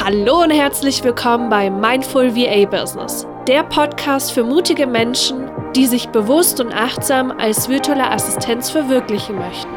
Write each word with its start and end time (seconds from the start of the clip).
Hallo 0.00 0.44
und 0.44 0.52
herzlich 0.52 1.02
willkommen 1.02 1.50
bei 1.50 1.70
Mindful 1.70 2.36
VA 2.36 2.66
Business, 2.66 3.26
der 3.48 3.64
Podcast 3.64 4.30
für 4.30 4.44
mutige 4.44 4.86
Menschen, 4.86 5.50
die 5.74 5.86
sich 5.86 6.10
bewusst 6.10 6.60
und 6.60 6.72
achtsam 6.72 7.32
als 7.32 7.68
virtuelle 7.68 8.08
Assistenz 8.08 8.70
verwirklichen 8.70 9.34
möchten. 9.34 9.68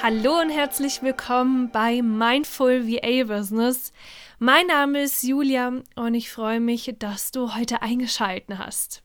Hallo 0.00 0.40
und 0.40 0.50
herzlich 0.50 1.02
willkommen 1.02 1.72
bei 1.72 2.00
Mindful 2.00 2.86
VA 2.86 3.24
Business. 3.24 3.92
Mein 4.38 4.68
Name 4.68 5.02
ist 5.02 5.24
Julia 5.24 5.72
und 5.96 6.14
ich 6.14 6.30
freue 6.30 6.60
mich, 6.60 6.94
dass 7.00 7.32
du 7.32 7.56
heute 7.56 7.82
eingeschaltet 7.82 8.56
hast. 8.56 9.02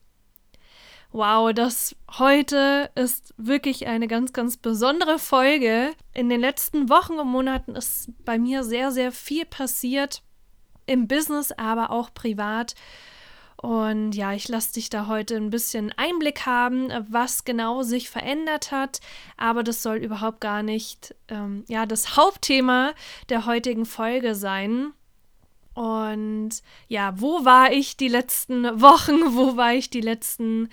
Wow, 1.14 1.52
das 1.52 1.93
heute 2.18 2.89
ist 2.96 3.33
wirklich 3.36 3.86
eine 3.86 4.07
ganz, 4.07 4.32
ganz 4.32 4.56
besondere 4.56 5.20
Folge. 5.20 5.92
In 6.14 6.29
den 6.29 6.39
letzten 6.39 6.87
Wochen 6.89 7.20
und 7.20 7.28
Monaten 7.28 7.75
ist 7.75 8.10
bei 8.24 8.39
mir 8.39 8.64
sehr, 8.64 8.93
sehr 8.93 9.11
viel 9.11 9.43
passiert. 9.46 10.21
Im 10.86 11.10
Business, 11.10 11.51
aber 11.51 11.92
auch 11.92 12.14
privat. 12.14 12.75
Und 13.57 14.14
ja, 14.14 14.32
ich 14.32 14.47
lasse 14.47 14.74
dich 14.74 14.89
da 14.89 15.07
heute 15.07 15.36
ein 15.36 15.50
bisschen 15.50 15.93
Einblick 15.97 16.46
haben, 16.46 16.89
was 17.10 17.43
genau 17.43 17.84
sich 17.84 18.09
verändert 18.09 18.71
hat. 18.71 19.01
Aber 19.36 19.64
das 19.64 19.84
soll 19.84 19.98
überhaupt 19.98 20.39
gar 20.39 20.64
nicht 20.64 21.14
ähm, 21.28 21.65
ja, 21.68 21.86
das 21.86 22.15
Hauptthema 22.15 22.93
der 23.28 23.46
heutigen 23.46 23.86
Folge 23.86 24.34
sein. 24.34 24.93
Und 25.74 26.52
ja, 26.88 27.14
wo 27.20 27.46
war 27.46 27.71
ich 27.71 27.98
die 27.98 28.10
letzten 28.10 28.82
Wochen? 28.82 29.20
Wo 29.36 29.56
war 29.56 29.74
ich 29.74 29.89
die 29.89 30.02
letzten 30.02 30.70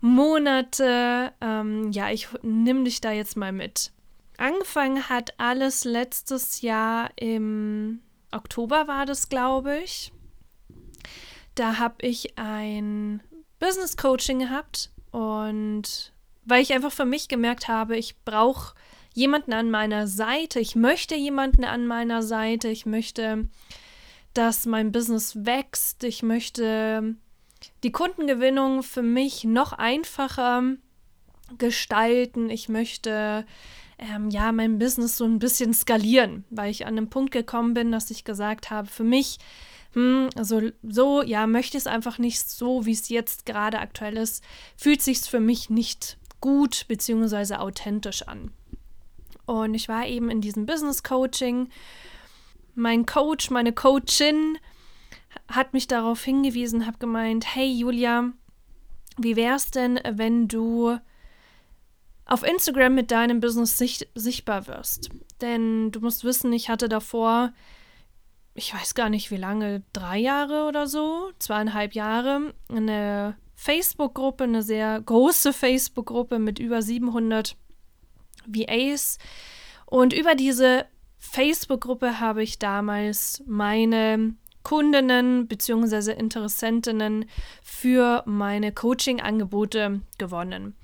Monate? 0.00 1.32
Ähm, 1.40 1.92
ja, 1.92 2.10
ich 2.10 2.28
nehme 2.42 2.84
dich 2.84 3.00
da 3.00 3.12
jetzt 3.12 3.36
mal 3.36 3.52
mit. 3.52 3.92
Angefangen 4.38 5.08
hat 5.08 5.38
alles 5.38 5.84
letztes 5.84 6.62
Jahr 6.62 7.10
im 7.16 8.00
Oktober 8.32 8.86
war 8.88 9.04
das, 9.04 9.28
glaube 9.28 9.78
ich. 9.78 10.12
Da 11.54 11.78
habe 11.78 12.06
ich 12.06 12.38
ein 12.38 13.20
Business 13.58 13.96
Coaching 13.96 14.38
gehabt 14.38 14.90
und 15.10 16.12
weil 16.44 16.62
ich 16.62 16.72
einfach 16.72 16.92
für 16.92 17.04
mich 17.04 17.28
gemerkt 17.28 17.68
habe, 17.68 17.96
ich 17.96 18.16
brauche 18.24 18.74
jemanden 19.12 19.52
an 19.52 19.70
meiner 19.70 20.06
Seite, 20.06 20.60
ich 20.60 20.76
möchte 20.76 21.14
jemanden 21.16 21.64
an 21.64 21.86
meiner 21.86 22.22
Seite, 22.22 22.68
ich 22.68 22.86
möchte 22.86 23.48
dass 24.38 24.66
mein 24.66 24.92
Business 24.92 25.44
wächst. 25.44 26.04
Ich 26.04 26.22
möchte 26.22 27.16
die 27.82 27.90
Kundengewinnung 27.90 28.84
für 28.84 29.02
mich 29.02 29.42
noch 29.42 29.72
einfacher 29.72 30.62
gestalten. 31.58 32.48
Ich 32.48 32.68
möchte 32.68 33.44
ähm, 33.98 34.30
ja 34.30 34.52
mein 34.52 34.78
Business 34.78 35.16
so 35.16 35.24
ein 35.24 35.40
bisschen 35.40 35.74
skalieren, 35.74 36.44
weil 36.50 36.70
ich 36.70 36.86
an 36.86 36.96
einem 36.96 37.10
Punkt 37.10 37.32
gekommen 37.32 37.74
bin, 37.74 37.90
dass 37.90 38.12
ich 38.12 38.22
gesagt 38.22 38.70
habe, 38.70 38.86
für 38.86 39.02
mich 39.02 39.38
hm, 39.94 40.28
also 40.36 40.70
so, 40.84 41.22
ja, 41.22 41.48
möchte 41.48 41.76
ich 41.76 41.82
es 41.82 41.88
einfach 41.88 42.18
nicht 42.18 42.48
so, 42.48 42.86
wie 42.86 42.92
es 42.92 43.08
jetzt 43.08 43.44
gerade 43.44 43.80
aktuell 43.80 44.16
ist, 44.16 44.44
fühlt 44.76 45.02
sich 45.02 45.18
für 45.18 45.40
mich 45.40 45.68
nicht 45.68 46.16
gut 46.40 46.84
bzw. 46.86 47.54
authentisch 47.54 48.22
an. 48.22 48.52
Und 49.46 49.74
ich 49.74 49.88
war 49.88 50.06
eben 50.06 50.30
in 50.30 50.40
diesem 50.40 50.64
Business 50.64 51.02
Coaching 51.02 51.70
mein 52.78 53.04
Coach, 53.06 53.50
meine 53.50 53.72
Coachin 53.72 54.58
hat 55.48 55.72
mich 55.72 55.86
darauf 55.86 56.22
hingewiesen, 56.24 56.86
hat 56.86 57.00
gemeint, 57.00 57.54
hey 57.54 57.70
Julia, 57.70 58.32
wie 59.18 59.36
wär's 59.36 59.70
denn, 59.70 60.00
wenn 60.10 60.48
du 60.48 60.98
auf 62.24 62.42
Instagram 62.42 62.94
mit 62.94 63.10
deinem 63.10 63.40
Business 63.40 63.76
sicht 63.78 64.06
sichtbar 64.14 64.66
wirst? 64.66 65.10
Denn 65.40 65.90
du 65.90 66.00
musst 66.00 66.24
wissen, 66.24 66.52
ich 66.52 66.68
hatte 66.68 66.88
davor, 66.88 67.52
ich 68.54 68.74
weiß 68.74 68.94
gar 68.94 69.08
nicht 69.08 69.30
wie 69.30 69.36
lange, 69.36 69.82
drei 69.92 70.18
Jahre 70.18 70.66
oder 70.66 70.86
so, 70.86 71.30
zweieinhalb 71.38 71.94
Jahre, 71.94 72.54
eine 72.68 73.36
Facebook-Gruppe, 73.54 74.44
eine 74.44 74.62
sehr 74.62 75.00
große 75.00 75.52
Facebook-Gruppe 75.52 76.38
mit 76.38 76.58
über 76.58 76.80
700 76.80 77.56
VAs. 78.46 79.18
Und 79.86 80.12
über 80.12 80.34
diese 80.34 80.86
Facebook-Gruppe 81.18 82.20
habe 82.20 82.42
ich 82.42 82.58
damals 82.58 83.42
meine 83.46 84.34
Kundinnen 84.62 85.46
bzw. 85.46 86.12
Interessentinnen 86.12 87.24
für 87.62 88.22
meine 88.26 88.72
Coaching-Angebote 88.72 90.00
gewonnen. 90.18 90.74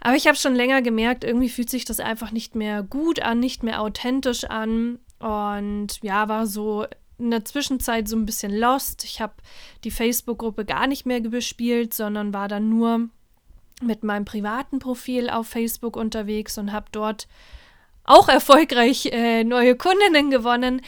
Aber 0.00 0.16
ich 0.16 0.26
habe 0.26 0.36
schon 0.36 0.54
länger 0.54 0.82
gemerkt, 0.82 1.24
irgendwie 1.24 1.50
fühlt 1.50 1.70
sich 1.70 1.84
das 1.84 2.00
einfach 2.00 2.32
nicht 2.32 2.54
mehr 2.54 2.82
gut 2.82 3.20
an, 3.20 3.38
nicht 3.38 3.62
mehr 3.62 3.80
authentisch 3.82 4.44
an. 4.44 4.98
Und 5.18 6.02
ja, 6.02 6.28
war 6.28 6.46
so 6.46 6.86
in 7.18 7.30
der 7.30 7.44
Zwischenzeit 7.44 8.08
so 8.08 8.16
ein 8.16 8.24
bisschen 8.24 8.56
lost. 8.56 9.04
Ich 9.04 9.20
habe 9.20 9.34
die 9.84 9.90
Facebook-Gruppe 9.90 10.64
gar 10.64 10.86
nicht 10.86 11.04
mehr 11.04 11.20
bespielt, 11.20 11.92
sondern 11.92 12.32
war 12.32 12.48
dann 12.48 12.70
nur 12.70 13.10
mit 13.82 14.02
meinem 14.02 14.24
privaten 14.24 14.78
Profil 14.78 15.28
auf 15.28 15.46
Facebook 15.46 15.96
unterwegs 15.96 16.56
und 16.58 16.72
habe 16.72 16.86
dort 16.92 17.28
auch 18.10 18.28
erfolgreich 18.28 19.06
äh, 19.06 19.44
neue 19.44 19.76
Kundinnen 19.76 20.30
gewonnen. 20.30 20.82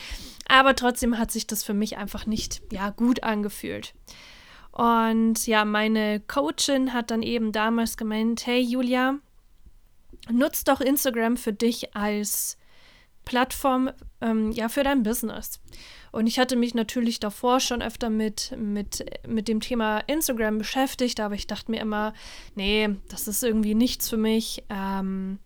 Aber 0.49 0.75
trotzdem 0.75 1.19
hat 1.19 1.31
sich 1.31 1.47
das 1.47 1.63
für 1.63 1.75
mich 1.75 1.97
einfach 1.97 2.27
nicht 2.27 2.63
ja, 2.73 2.91
gut 2.91 3.23
angefühlt. 3.23 3.95
Und 4.73 5.47
ja, 5.47 5.65
meine 5.65 6.21
Coachin 6.21 6.93
hat 6.93 7.11
dann 7.11 7.23
eben 7.23 7.53
damals 7.53 7.97
gemeint, 7.97 8.47
hey 8.47 8.61
Julia, 8.61 9.19
nutz 10.31 10.65
doch 10.65 10.81
Instagram 10.81 11.37
für 11.37 11.53
dich 11.53 11.95
als 11.95 12.57
Plattform 13.25 13.91
ähm, 14.21 14.51
ja, 14.53 14.69
für 14.69 14.83
dein 14.83 15.03
Business. 15.03 15.61
Und 16.11 16.27
ich 16.27 16.39
hatte 16.39 16.57
mich 16.57 16.75
natürlich 16.75 17.21
davor 17.21 17.61
schon 17.61 17.83
öfter 17.83 18.11
mit, 18.11 18.55
mit, 18.59 19.05
mit 19.27 19.49
dem 19.49 19.61
Thema 19.61 19.99
Instagram 20.01 20.59
beschäftigt, 20.59 21.21
aber 21.21 21.35
ich 21.35 21.47
dachte 21.47 21.71
mir 21.71 21.81
immer, 21.81 22.15
nee, 22.55 22.91
das 23.09 23.29
ist 23.29 23.45
irgendwie 23.45 23.75
nichts 23.75 24.09
für 24.09 24.17
mich. 24.17 24.65
Ähm, 24.69 25.39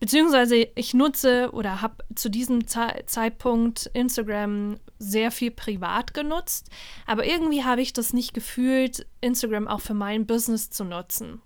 Beziehungsweise 0.00 0.56
ich 0.56 0.94
nutze 0.94 1.50
oder 1.52 1.82
habe 1.82 2.02
zu 2.14 2.30
diesem 2.30 2.66
Ze 2.66 3.02
Zeitpunkt 3.04 3.90
Instagram 3.92 4.78
sehr 4.98 5.30
viel 5.30 5.50
privat 5.50 6.14
genutzt, 6.14 6.70
aber 7.06 7.26
irgendwie 7.26 7.64
habe 7.64 7.82
ich 7.82 7.92
das 7.92 8.14
nicht 8.14 8.32
gefühlt, 8.32 9.06
Instagram 9.20 9.68
auch 9.68 9.80
für 9.80 9.94
mein 9.94 10.26
Business 10.26 10.70
zu 10.70 10.84
nutzen. 10.84 11.42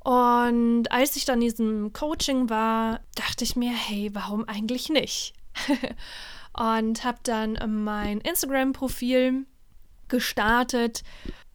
Und 0.00 0.90
als 0.90 1.14
ich 1.14 1.26
dann 1.26 1.42
in 1.42 1.48
diesem 1.48 1.92
Coaching 1.92 2.48
war, 2.48 3.00
dachte 3.14 3.44
ich 3.44 3.56
mir, 3.56 3.72
hey, 3.72 4.10
warum 4.14 4.48
eigentlich 4.48 4.88
nicht? 4.88 5.34
und 6.54 7.04
habe 7.04 7.18
dann 7.22 7.58
mein 7.84 8.20
Instagram-Profil 8.20 9.46
gestartet. 10.08 11.04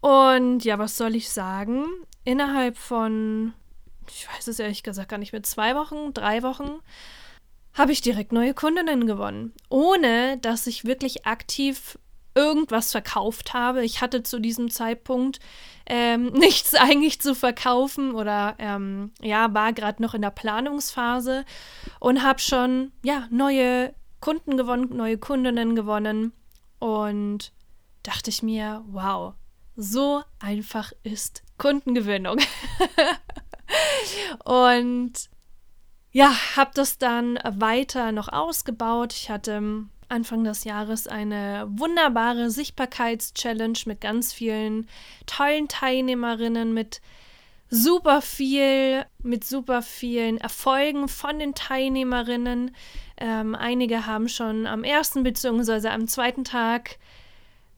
Und 0.01 0.63
ja, 0.63 0.79
was 0.79 0.97
soll 0.97 1.16
ich 1.16 1.29
sagen? 1.29 1.85
Innerhalb 2.24 2.78
von 2.78 3.53
ich 4.09 4.28
weiß 4.28 4.47
es 4.47 4.59
ehrlich 4.59 4.84
gesagt 4.84 5.09
gar 5.09 5.18
nicht 5.18 5.34
mehr, 5.34 5.44
zwei 5.44 5.75
Wochen, 5.75 6.13
drei 6.13 6.44
Wochen, 6.44 6.79
habe 7.73 7.91
ich 7.91 8.01
direkt 8.01 8.31
neue 8.31 8.53
Kundinnen 8.53 9.06
gewonnen. 9.06 9.53
Ohne 9.69 10.38
dass 10.40 10.68
ich 10.68 10.85
wirklich 10.85 11.25
aktiv 11.25 11.97
irgendwas 12.38 12.91
verkauft 12.91 13.53
habe. 13.53 13.84
Ich 13.84 14.01
hatte 14.01 14.22
zu 14.22 14.40
diesem 14.40 14.69
Zeitpunkt 14.69 15.40
ähm, 15.88 16.28
nichts 16.34 16.75
eigentlich 16.75 17.19
zu 17.19 17.34
verkaufen 17.34 18.13
oder 18.13 18.56
ähm, 18.59 19.12
ja, 19.22 19.53
war 19.53 19.73
gerade 19.73 20.01
noch 20.01 20.13
in 20.13 20.22
der 20.22 20.29
Planungsphase 20.29 21.45
und 22.00 22.24
habe 22.24 22.39
schon 22.39 22.91
ja 23.03 23.28
neue 23.31 23.94
Kunden 24.19 24.56
gewonnen, 24.56 24.95
neue 24.95 25.18
Kundinnen 25.18 25.75
gewonnen 25.75 26.31
und 26.79 27.51
dachte 28.03 28.29
ich 28.29 28.44
mir, 28.44 28.84
wow, 28.88 29.34
so 29.75 30.24
einfach 30.39 30.92
ist 31.04 31.44
Kundengewinnung. 31.57 32.38
Und 34.44 35.14
ja, 36.12 36.34
habe 36.56 36.72
das 36.74 36.98
dann 36.98 37.38
weiter 37.44 38.12
noch 38.12 38.30
ausgebaut. 38.30 39.14
Ich 39.14 39.30
hatte 39.30 39.88
Anfang 40.10 40.44
des 40.44 40.64
Jahres 40.64 41.08
eine 41.08 41.68
wunderbare 41.69 42.50
Sichtbarkeits-Challenge 42.50 43.80
mit 43.86 44.02
ganz 44.02 44.34
vielen 44.34 44.88
tollen 45.25 45.68
Teilnehmerinnen, 45.68 46.74
mit 46.74 47.02
super 47.69 48.22
viel, 48.22 49.06
mit 49.22 49.44
super 49.44 49.81
vielen 49.81 50.38
Erfolgen 50.38 51.10
von 51.10 51.40
den 51.40 51.54
Teilnehmerinnen. 51.54 52.75
Ähm, 53.18 53.56
einige 53.56 54.06
haben 54.06 54.30
schon 54.30 54.66
am 54.66 54.84
ersten 54.84 55.24
bzw. 55.24 55.90
am 55.90 56.08
zweiten 56.08 56.46
Tag 56.46 56.98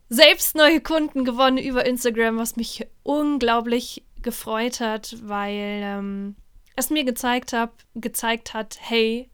selbst 0.09 0.55
neue 0.55 0.81
Kunden 0.81 1.25
gewonnen 1.25 1.57
über 1.57 1.85
Instagram, 1.85 2.37
was 2.37 2.55
mich 2.55 2.87
unglaublich 3.03 4.03
gefreut 4.21 4.79
hat, 4.79 5.15
weil 5.23 5.81
ähm, 5.83 6.35
es 6.75 6.89
mir 6.89 7.03
gezeigt, 7.03 7.53
hab, 7.53 7.73
gezeigt 7.95 8.53
hat, 8.53 8.77
hey, 8.79 9.29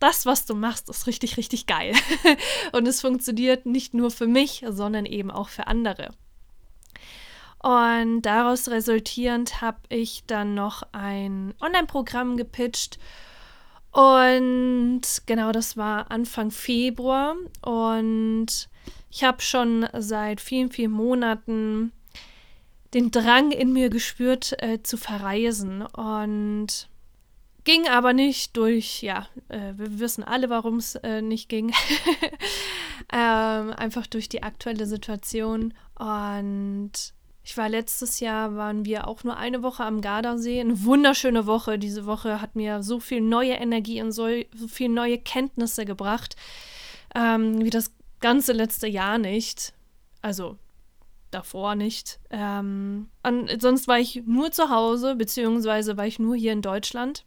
das, 0.00 0.26
was 0.26 0.46
du 0.46 0.54
machst, 0.54 0.88
ist 0.88 1.06
richtig, 1.06 1.36
richtig 1.36 1.66
geil. 1.66 1.94
und 2.72 2.86
es 2.86 3.00
funktioniert 3.00 3.66
nicht 3.66 3.94
nur 3.94 4.10
für 4.10 4.26
mich, 4.26 4.64
sondern 4.68 5.06
eben 5.06 5.30
auch 5.30 5.48
für 5.48 5.66
andere. 5.66 6.10
Und 7.60 8.22
daraus 8.22 8.68
resultierend 8.68 9.60
habe 9.60 9.78
ich 9.88 10.24
dann 10.26 10.54
noch 10.54 10.84
ein 10.92 11.54
Online-Programm 11.60 12.36
gepitcht. 12.36 12.98
Und 13.90 15.02
genau, 15.26 15.50
das 15.50 15.76
war 15.76 16.10
Anfang 16.10 16.52
Februar. 16.52 17.34
Und 17.62 18.68
ich 19.10 19.24
habe 19.24 19.42
schon 19.42 19.88
seit 19.94 20.40
vielen, 20.40 20.70
vielen 20.70 20.92
Monaten 20.92 21.92
den 22.94 23.10
Drang 23.10 23.50
in 23.50 23.72
mir 23.72 23.90
gespürt, 23.90 24.54
äh, 24.62 24.82
zu 24.82 24.96
verreisen. 24.96 25.82
Und 25.82 26.88
ging 27.64 27.86
aber 27.86 28.12
nicht 28.12 28.56
durch, 28.56 29.02
ja, 29.02 29.28
äh, 29.48 29.74
wir 29.76 29.98
wissen 30.00 30.24
alle, 30.24 30.48
warum 30.48 30.76
es 30.76 30.94
äh, 30.96 31.20
nicht 31.20 31.48
ging. 31.48 31.72
ähm, 33.12 33.72
einfach 33.72 34.06
durch 34.06 34.28
die 34.28 34.42
aktuelle 34.42 34.86
Situation. 34.86 35.74
Und 35.98 36.92
ich 37.44 37.56
war 37.56 37.68
letztes 37.68 38.20
Jahr, 38.20 38.56
waren 38.56 38.84
wir 38.84 39.08
auch 39.08 39.24
nur 39.24 39.36
eine 39.36 39.62
Woche 39.62 39.84
am 39.84 40.00
Gardasee. 40.00 40.60
Eine 40.60 40.84
wunderschöne 40.84 41.46
Woche. 41.46 41.78
Diese 41.78 42.06
Woche 42.06 42.40
hat 42.40 42.56
mir 42.56 42.82
so 42.82 43.00
viel 43.00 43.20
neue 43.20 43.54
Energie 43.54 44.00
und 44.02 44.12
so, 44.12 44.28
so 44.54 44.68
viel 44.68 44.88
neue 44.88 45.18
Kenntnisse 45.18 45.84
gebracht, 45.84 46.36
ähm, 47.14 47.64
wie 47.64 47.70
das 47.70 47.92
ganze 48.20 48.52
letzte 48.52 48.86
Jahr 48.86 49.18
nicht. 49.18 49.72
Also 50.22 50.56
davor 51.30 51.74
nicht. 51.74 52.18
Ähm, 52.30 53.08
an, 53.22 53.48
sonst 53.58 53.88
war 53.88 53.98
ich 53.98 54.22
nur 54.26 54.50
zu 54.50 54.70
Hause, 54.70 55.16
beziehungsweise 55.16 55.96
war 55.96 56.06
ich 56.06 56.18
nur 56.18 56.36
hier 56.36 56.52
in 56.52 56.62
Deutschland. 56.62 57.24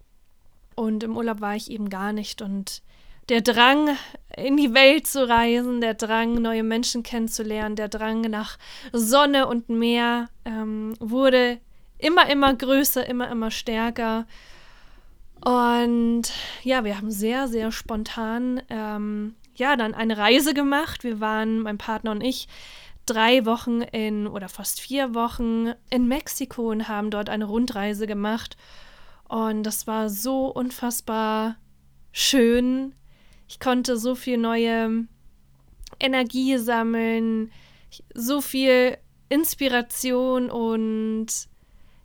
Und 0.75 1.03
im 1.03 1.15
Urlaub 1.15 1.41
war 1.41 1.55
ich 1.55 1.69
eben 1.69 1.89
gar 1.89 2.13
nicht. 2.13 2.41
Und 2.41 2.81
der 3.29 3.41
Drang, 3.41 3.89
in 4.35 4.57
die 4.57 4.73
Welt 4.73 5.07
zu 5.07 5.27
reisen, 5.27 5.81
der 5.81 5.93
Drang, 5.93 6.33
neue 6.35 6.63
Menschen 6.63 7.03
kennenzulernen, 7.03 7.75
der 7.75 7.89
Drang 7.89 8.21
nach 8.21 8.57
Sonne 8.91 9.47
und 9.47 9.69
Meer 9.69 10.29
ähm, 10.45 10.95
wurde 10.99 11.59
immer, 11.97 12.29
immer 12.29 12.53
größer, 12.53 13.07
immer, 13.07 13.29
immer 13.29 13.51
stärker. 13.51 14.25
Und 15.43 16.23
ja, 16.63 16.83
wir 16.83 16.97
haben 16.97 17.11
sehr, 17.11 17.47
sehr 17.47 17.71
spontan 17.71 18.61
ähm, 18.69 19.35
ja 19.55 19.75
dann 19.75 19.93
eine 19.93 20.17
Reise 20.17 20.53
gemacht. 20.53 21.03
Wir 21.03 21.19
waren, 21.19 21.59
mein 21.59 21.77
Partner 21.77 22.11
und 22.11 22.21
ich, 22.21 22.47
drei 23.05 23.45
Wochen 23.45 23.81
in 23.81 24.27
oder 24.27 24.49
fast 24.49 24.79
vier 24.79 25.13
Wochen 25.13 25.73
in 25.89 26.07
Mexiko 26.07 26.69
und 26.71 26.87
haben 26.87 27.09
dort 27.09 27.29
eine 27.29 27.45
Rundreise 27.45 28.07
gemacht. 28.07 28.57
Und 29.27 29.63
das 29.63 29.87
war 29.87 30.09
so 30.09 30.47
unfassbar 30.47 31.55
schön. 32.11 32.93
Ich 33.47 33.59
konnte 33.59 33.97
so 33.97 34.15
viel 34.15 34.37
neue 34.37 35.07
Energie 35.99 36.57
sammeln, 36.57 37.51
so 38.13 38.41
viel 38.41 38.97
Inspiration 39.29 40.49
und 40.49 41.27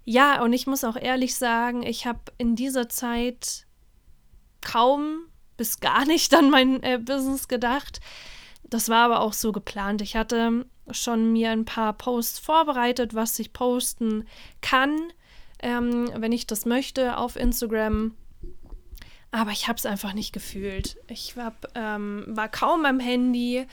ja, 0.04 0.42
und 0.42 0.52
ich 0.52 0.68
muss 0.68 0.84
auch 0.84 0.96
ehrlich 0.96 1.34
sagen, 1.34 1.82
ich 1.82 2.06
habe 2.06 2.20
in 2.38 2.54
dieser 2.54 2.88
Zeit 2.88 3.66
kaum 4.60 5.26
bis 5.56 5.80
gar 5.80 6.04
nicht 6.06 6.32
an 6.34 6.50
mein 6.50 6.82
äh, 6.82 6.98
Business 7.02 7.48
gedacht. 7.48 8.00
Das 8.62 8.88
war 8.88 9.04
aber 9.04 9.20
auch 9.20 9.32
so 9.32 9.52
geplant. 9.52 10.02
Ich 10.02 10.16
hatte 10.16 10.66
schon 10.90 11.32
mir 11.32 11.50
ein 11.50 11.64
paar 11.64 11.92
Posts 11.92 12.38
vorbereitet, 12.38 13.14
was 13.14 13.38
ich 13.38 13.52
posten 13.52 14.24
kann, 14.60 14.96
ähm, 15.62 16.10
wenn 16.14 16.32
ich 16.32 16.46
das 16.46 16.66
möchte, 16.66 17.16
auf 17.16 17.36
Instagram. 17.36 18.14
Aber 19.30 19.50
ich 19.50 19.68
habe 19.68 19.76
es 19.76 19.86
einfach 19.86 20.14
nicht 20.14 20.32
gefühlt. 20.32 20.96
Ich 21.08 21.36
hab, 21.36 21.70
ähm, 21.74 22.24
war 22.28 22.48
kaum 22.48 22.84
am 22.84 23.00
Handy. 23.00 23.66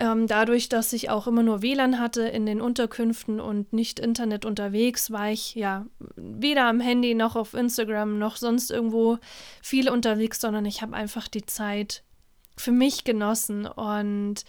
Ähm, 0.00 0.28
dadurch, 0.28 0.68
dass 0.68 0.92
ich 0.92 1.10
auch 1.10 1.26
immer 1.26 1.42
nur 1.42 1.60
WLAN 1.60 1.98
hatte 1.98 2.22
in 2.22 2.46
den 2.46 2.60
Unterkünften 2.60 3.40
und 3.40 3.72
nicht 3.72 3.98
Internet 3.98 4.44
unterwegs, 4.44 5.10
war 5.10 5.30
ich 5.30 5.56
ja 5.56 5.86
weder 6.14 6.66
am 6.66 6.78
Handy 6.78 7.14
noch 7.14 7.34
auf 7.34 7.54
Instagram 7.54 8.18
noch 8.18 8.36
sonst 8.36 8.70
irgendwo 8.70 9.18
viel 9.60 9.90
unterwegs, 9.90 10.40
sondern 10.40 10.64
ich 10.66 10.82
habe 10.82 10.94
einfach 10.94 11.26
die 11.26 11.44
Zeit 11.46 12.04
für 12.56 12.70
mich 12.70 13.02
genossen. 13.02 13.66
Und 13.66 14.44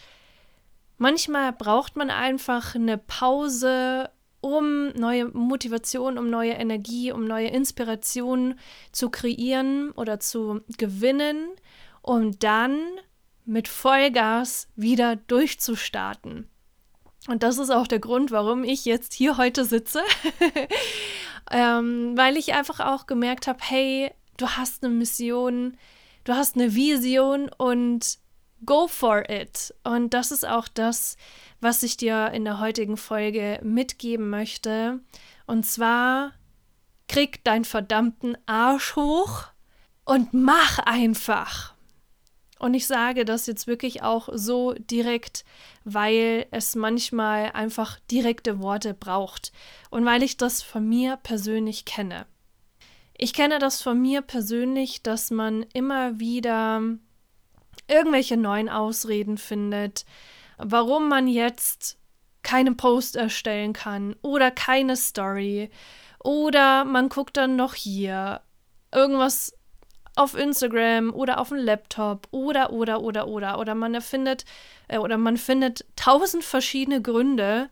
manchmal 1.00 1.52
braucht 1.54 1.96
man 1.96 2.12
einfach 2.12 2.76
eine 2.76 2.98
Pause, 2.98 4.10
um 4.42 4.90
neue 4.90 5.26
Motivation, 5.26 6.18
um 6.18 6.30
neue 6.30 6.54
Energie, 6.54 7.12
um 7.12 7.26
neue 7.26 7.48
Inspiration 7.48 8.56
zu 8.92 9.10
kreieren 9.10 9.92
oder 9.92 10.20
zu 10.20 10.62
gewinnen, 10.78 11.50
um 12.02 12.38
dann 12.40 12.80
mit 13.46 13.68
Vollgas 13.68 14.68
wieder 14.76 15.16
durchzustarten. 15.16 16.48
Und 17.28 17.44
das 17.44 17.58
ist 17.58 17.70
auch 17.70 17.88
der 17.88 18.00
Grund, 18.00 18.32
warum 18.32 18.64
ich 18.64 18.86
jetzt 18.86 19.14
hier 19.14 19.38
heute 19.38 19.66
sitze, 19.66 20.02
ähm, 21.52 22.14
weil 22.16 22.38
ich 22.38 22.54
einfach 22.54 22.80
auch 22.80 23.08
gemerkt 23.08 23.48
habe, 23.48 23.60
hey, 23.62 24.12
du 24.38 24.48
hast 24.48 24.84
eine 24.84 24.94
Mission, 24.94 25.78
du 26.24 26.34
hast 26.34 26.56
eine 26.56 26.76
Vision 26.76 27.50
und 27.58 28.20
go 28.66 28.88
for 28.88 29.30
it. 29.30 29.74
Und 29.84 30.14
das 30.14 30.32
ist 30.32 30.48
auch 30.48 30.68
das, 30.68 31.18
was 31.62 31.84
ich 31.84 31.98
dir 31.98 32.32
in 32.32 32.46
der 32.46 32.60
heutigen 32.60 32.98
Folge 32.98 33.60
mitgeben 33.64 34.30
möchte. 34.30 35.00
Und 35.46 35.66
zwar, 35.66 36.34
krieg 37.08 37.44
deinen 37.44 37.66
verdammten 37.66 38.38
Arsch 38.46 38.96
hoch 38.96 39.46
und 40.06 40.34
mach 40.34 40.80
einfach. 40.80 41.74
Und 42.60 42.74
ich 42.74 42.88
sage 42.88 43.26
das 43.26 43.48
jetzt 43.48 43.68
wirklich 43.68 44.04
auch 44.04 44.30
so 44.34 44.74
direkt, 44.74 45.46
weil 45.86 46.46
es 46.52 46.76
manchmal 46.76 47.52
einfach 47.54 48.00
direkte 48.12 48.60
Worte 48.60 48.94
braucht 48.94 49.54
und 49.90 50.06
weil 50.06 50.24
ich 50.24 50.36
das 50.36 50.62
von 50.62 50.88
mir 50.88 51.18
persönlich 51.18 51.86
kenne. 51.86 52.26
Ich 53.18 53.34
kenne 53.34 53.60
das 53.60 53.82
von 53.82 54.02
mir 54.02 54.22
persönlich, 54.22 55.04
dass 55.04 55.32
man 55.32 55.64
immer 55.74 56.20
wieder 56.20 56.82
irgendwelche 57.90 58.38
neuen 58.38 58.70
Ausreden 58.70 59.38
findet, 59.38 60.06
warum 60.58 61.10
man 61.10 61.28
jetzt 61.28 61.98
keinen 62.44 62.78
Post 62.78 63.16
erstellen 63.16 63.74
kann 63.74 64.16
oder 64.22 64.52
keine 64.52 64.96
Story 64.96 65.70
oder 66.24 66.86
man 66.86 67.10
guckt 67.10 67.38
dann 67.38 67.56
noch 67.56 67.74
hier 67.74 68.42
irgendwas 68.94 69.54
auf 70.16 70.38
Instagram 70.38 71.14
oder 71.14 71.40
auf 71.40 71.50
dem 71.50 71.58
Laptop 71.58 72.28
oder 72.32 72.72
oder 72.72 73.02
oder 73.02 73.28
oder 73.28 73.60
oder 73.60 73.76
man 73.76 73.94
erfindet 73.94 74.46
äh, 74.88 74.98
oder 74.98 75.18
man 75.18 75.38
findet 75.38 75.86
tausend 75.96 76.44
verschiedene 76.44 77.02
Gründe 77.02 77.70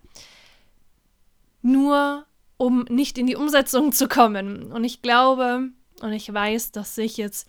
nur 1.62 2.26
um 2.58 2.86
nicht 2.90 3.18
in 3.18 3.28
die 3.28 3.36
Umsetzung 3.36 3.92
zu 3.92 4.08
kommen. 4.08 4.72
Und 4.72 4.84
ich 4.84 5.02
glaube 5.02 5.70
und 6.02 6.14
ich 6.14 6.32
weiß, 6.32 6.72
dass 6.72 6.96
sich 6.96 7.18
jetzt 7.18 7.48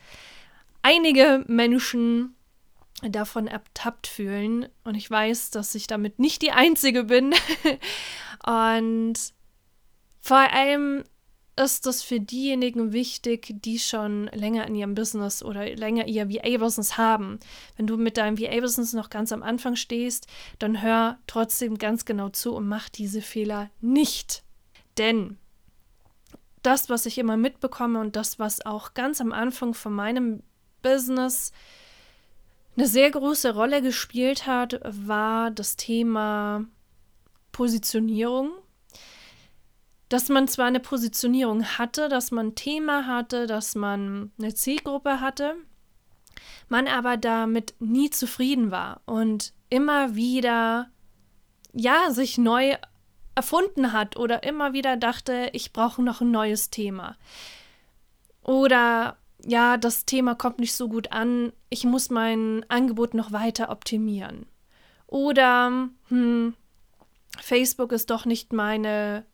einige 0.83 1.45
Menschen 1.47 2.35
davon 3.03 3.47
ertappt 3.47 4.07
fühlen. 4.07 4.69
Und 4.85 4.95
ich 4.95 5.11
weiß, 5.11 5.51
dass 5.51 5.75
ich 5.75 5.87
damit 5.87 6.19
nicht 6.19 6.43
die 6.43 6.53
Einzige 6.53 7.05
bin. 7.05 7.35
und 8.47 9.15
vor 10.21 10.53
allem 10.53 11.05
ist 11.57 11.87
das 11.87 12.03
für 12.03 12.21
diejenigen 12.21 12.93
wichtig, 12.93 13.55
die 13.63 13.79
schon 13.79 14.27
länger 14.27 14.67
in 14.67 14.75
ihrem 14.75 14.95
Business 14.95 15.43
oder 15.43 15.75
länger 15.75 16.07
ihr 16.07 16.31
VA-Business 16.31 16.97
haben. 16.97 17.41
Wenn 17.77 17.87
du 17.87 17.97
mit 17.97 18.17
deinem 18.17 18.39
VA-Business 18.39 18.93
noch 18.93 19.11
ganz 19.11 19.33
am 19.33 19.43
Anfang 19.43 19.75
stehst, 19.75 20.29
dann 20.59 20.83
hör 20.83 21.19
trotzdem 21.27 21.79
ganz 21.79 22.05
genau 22.05 22.29
zu 22.29 22.55
und 22.55 22.69
mach 22.69 22.89
diese 22.89 23.23
Fehler 23.23 23.71
nicht. 23.81 24.45
Denn 24.99 25.39
das, 26.63 26.89
was 26.91 27.07
ich 27.07 27.19
immer 27.19 27.37
mitbekomme 27.37 28.01
und 28.01 28.17
das, 28.17 28.39
was 28.39 28.65
auch 28.65 28.95
ganz 28.95 29.21
am 29.21 29.33
Anfang 29.33 29.75
von 29.75 29.93
meinem 29.93 30.43
Business 30.83 31.53
eine 32.79 32.87
sehr 32.87 33.11
große 33.11 33.55
Rolle 33.55 33.83
gespielt 33.83 34.47
hat, 34.47 34.81
war 34.85 35.51
das 35.51 35.75
Thema 35.75 36.65
Positionierung. 37.51 38.53
Dass 40.09 40.29
man 40.29 40.47
zwar 40.47 40.67
eine 40.67 40.79
Positionierung 40.79 41.65
hatte, 41.65 42.09
dass 42.09 42.31
man 42.31 42.49
ein 42.49 42.55
Thema 42.55 43.07
hatte, 43.07 43.49
dass 43.49 43.75
man 43.75 44.31
eine 44.39 44.55
Zielgruppe 44.55 45.21
hatte, 45.21 45.57
man 46.69 46.87
aber 46.87 47.17
damit 47.17 47.75
nie 47.81 48.11
zufrieden 48.11 48.71
war 48.71 49.01
und 49.07 49.53
immer 49.71 50.15
wieder 50.15 50.89
ja 51.73 52.13
sich 52.13 52.39
neu 52.39 52.77
erfunden 53.35 53.93
hat 53.93 54.17
oder 54.17 54.45
immer 54.45 54.73
wieder 54.73 54.97
dachte, 54.97 55.51
ich 55.53 55.73
brauche 55.73 56.01
noch 56.01 56.21
ein 56.21 56.31
neues 56.31 56.71
Thema. 56.71 57.17
Oder 58.43 59.19
ja, 59.45 59.77
das 59.77 60.05
Thema 60.05 60.35
kommt 60.35 60.59
nicht 60.59 60.75
so 60.75 60.89
gut 60.89 61.13
an, 61.13 61.53
ich 61.71 61.85
muss 61.85 62.11
mein 62.11 62.65
Angebot 62.69 63.15
noch 63.15 63.33
weiter 63.33 63.71
optimieren. 63.71 64.47
Oder 65.07 65.89
hm, 66.09 66.55
Facebook 67.41 67.93
ist 67.93 68.11
doch 68.11 68.25
nicht 68.25 68.53
meine 68.53 69.25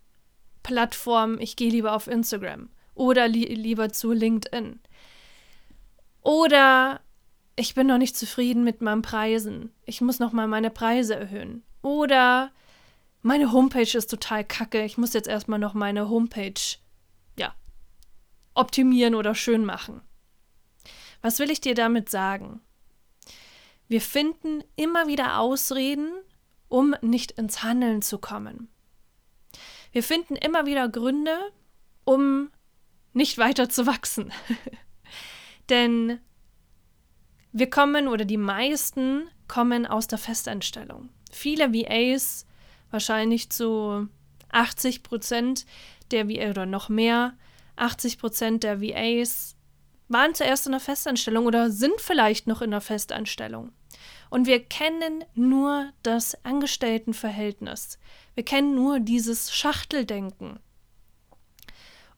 Plattform, 0.63 1.39
ich 1.39 1.57
gehe 1.57 1.71
lieber 1.71 1.95
auf 1.95 2.07
Instagram 2.07 2.69
oder 2.95 3.29
li 3.29 3.45
lieber 3.45 3.91
zu 3.93 4.13
LinkedIn. 4.13 4.81
Oder 6.23 7.01
ich 7.57 7.75
bin 7.75 7.87
noch 7.87 7.99
nicht 7.99 8.17
zufrieden 8.17 8.65
mit 8.65 8.81
meinen 8.81 9.03
Preisen, 9.03 9.71
ich 9.85 10.01
muss 10.01 10.19
noch 10.21 10.33
mal 10.33 10.49
meine 10.49 10.71
Preise 10.71 11.17
erhöhen. 11.17 11.63
Oder 11.83 12.51
meine 13.23 13.53
Homepage 13.53 13.97
ist 13.97 14.11
total 14.11 14.45
kacke. 14.45 14.85
Ich 14.85 14.99
muss 14.99 15.13
jetzt 15.13 15.29
erstmal 15.29 15.59
noch 15.59 15.75
meine 15.75 16.09
Homepage, 16.09 16.61
optimieren 18.55 19.15
oder 19.15 19.35
schön 19.35 19.65
machen. 19.65 20.01
Was 21.23 21.39
will 21.39 21.51
ich 21.51 21.61
dir 21.61 21.75
damit 21.75 22.09
sagen? 22.09 22.61
Wir 23.89 24.01
finden 24.01 24.63
immer 24.77 25.07
wieder 25.07 25.39
Ausreden, 25.39 26.13
um 26.69 26.95
nicht 27.03 27.33
ins 27.33 27.63
Handeln 27.63 28.03
zu 28.03 28.19
kommen. 28.19 28.69
Wir 29.93 30.03
finden 30.03 30.37
immer 30.37 30.67
wieder 30.67 30.89
Gründe, 30.89 31.37
um 32.05 32.51
nicht 33.13 33.39
weiter 33.39 33.69
zu 33.69 33.87
wachsen. 33.87 34.33
Denn 35.69 36.19
wir 37.53 37.71
kommen 37.71 38.09
oder 38.09 38.25
die 38.25 38.37
meisten 38.37 39.29
kommen 39.47 39.87
aus 39.87 40.09
der 40.09 40.19
Festanstellung. 40.19 41.11
Viele 41.31 41.73
VAs, 41.73 42.47
wahrscheinlich 42.91 43.51
zu 43.51 44.09
80 44.51 45.03
Prozent 45.03 45.65
der 46.11 46.29
VA 46.29 46.51
oder 46.51 46.67
noch 46.67 46.89
mehr, 46.89 47.35
80 47.77 48.19
Prozent 48.19 48.63
der 48.63 48.81
VAs 48.81 49.57
waren 50.09 50.35
zuerst 50.35 50.67
in 50.67 50.73
der 50.73 50.81
Festanstellung 50.81 51.47
oder 51.47 51.71
sind 51.71 52.01
vielleicht 52.01 52.47
noch 52.47 52.63
in 52.63 52.71
der 52.71 52.81
Festanstellung. 52.81 53.73
Und 54.31 54.47
wir 54.47 54.65
kennen 54.65 55.25
nur 55.35 55.91
das 56.03 56.45
Angestelltenverhältnis. 56.45 57.99
Wir 58.35 58.45
kennen 58.45 58.75
nur 58.75 59.01
dieses 59.01 59.55
Schachteldenken. 59.55 60.59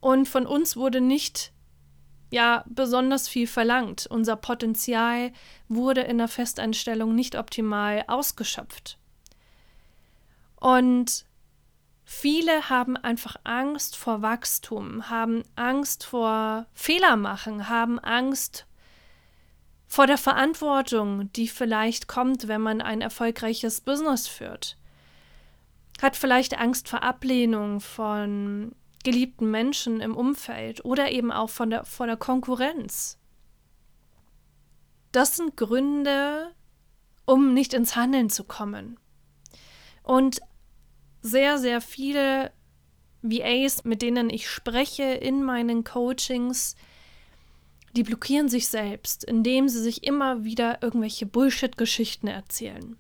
Und 0.01 0.29
von 0.29 0.47
uns 0.47 0.77
wurde 0.77 1.01
nicht 1.01 1.53
ja 2.31 2.65
besonders 2.69 3.29
viel 3.29 3.47
verlangt. 3.47 4.07
Unser 4.07 4.37
Potenzial 4.37 5.33
wurde 5.69 6.03
in 6.03 6.19
der 6.19 6.29
Festanstellung 6.29 7.15
nicht 7.15 7.37
optimal 7.37 8.05
ausgeschöpft. 8.09 8.99
Und 10.57 11.25
viele 12.07 12.71
haben 12.71 12.97
einfach 12.97 13.37
Angst 13.43 13.97
vor 13.97 14.23
Wachstum, 14.23 15.11
haben 15.11 15.43
Angst 15.57 16.05
vor 16.05 16.67
Fehler 16.73 17.17
machen, 17.17 17.69
haben 17.69 17.99
Angst 17.99 18.65
vor 19.89 20.07
der 20.07 20.17
Verantwortung, 20.17 21.31
die 21.33 21.49
vielleicht 21.49 22.07
kommt, 22.07 22.49
wenn 22.49 22.61
man 22.61 22.81
ein 22.81 23.03
erfolgreiches 23.03 23.81
Business 23.81 24.29
führt. 24.29 24.79
Hat 26.01 26.17
vielleicht 26.17 26.59
Angst 26.59 26.89
vor 26.89 27.03
Ablehnung 27.03 27.81
von 27.81 28.75
geliebten 29.03 29.51
Menschen 29.51 30.01
im 30.01 30.17
Umfeld 30.17 30.85
oder 30.85 31.11
eben 31.11 31.33
auch 31.33 31.51
von 31.51 31.71
der, 31.71 31.85
vor 31.85 32.07
der 32.07 32.17
Konkurrenz. 32.17 33.19
Das 35.11 35.37
sind 35.37 35.57
Gründe, 35.57 36.53
um 37.25 37.53
nicht 37.53 37.75
ins 37.75 37.97
Handeln 37.97 38.31
zu 38.31 38.45
kommen. 38.45 38.99
Und 40.03 40.41
sehr, 41.27 41.59
sehr 41.59 41.81
viele 41.81 42.53
VAs, 43.23 43.85
mit 43.85 44.03
denen 44.03 44.31
ich 44.31 44.49
spreche 44.49 45.03
in 45.03 45.43
meinen 45.43 45.85
Coachings, 45.85 46.77
die 47.97 48.03
blockieren 48.03 48.49
sich 48.49 48.69
selbst, 48.69 49.25
indem 49.25 49.69
sie 49.69 49.81
sich 49.81 50.05
immer 50.05 50.45
wieder 50.45 50.83
irgendwelche 50.83 51.27
Bullshit-Geschichten 51.27 52.29
erzählen. 52.29 52.97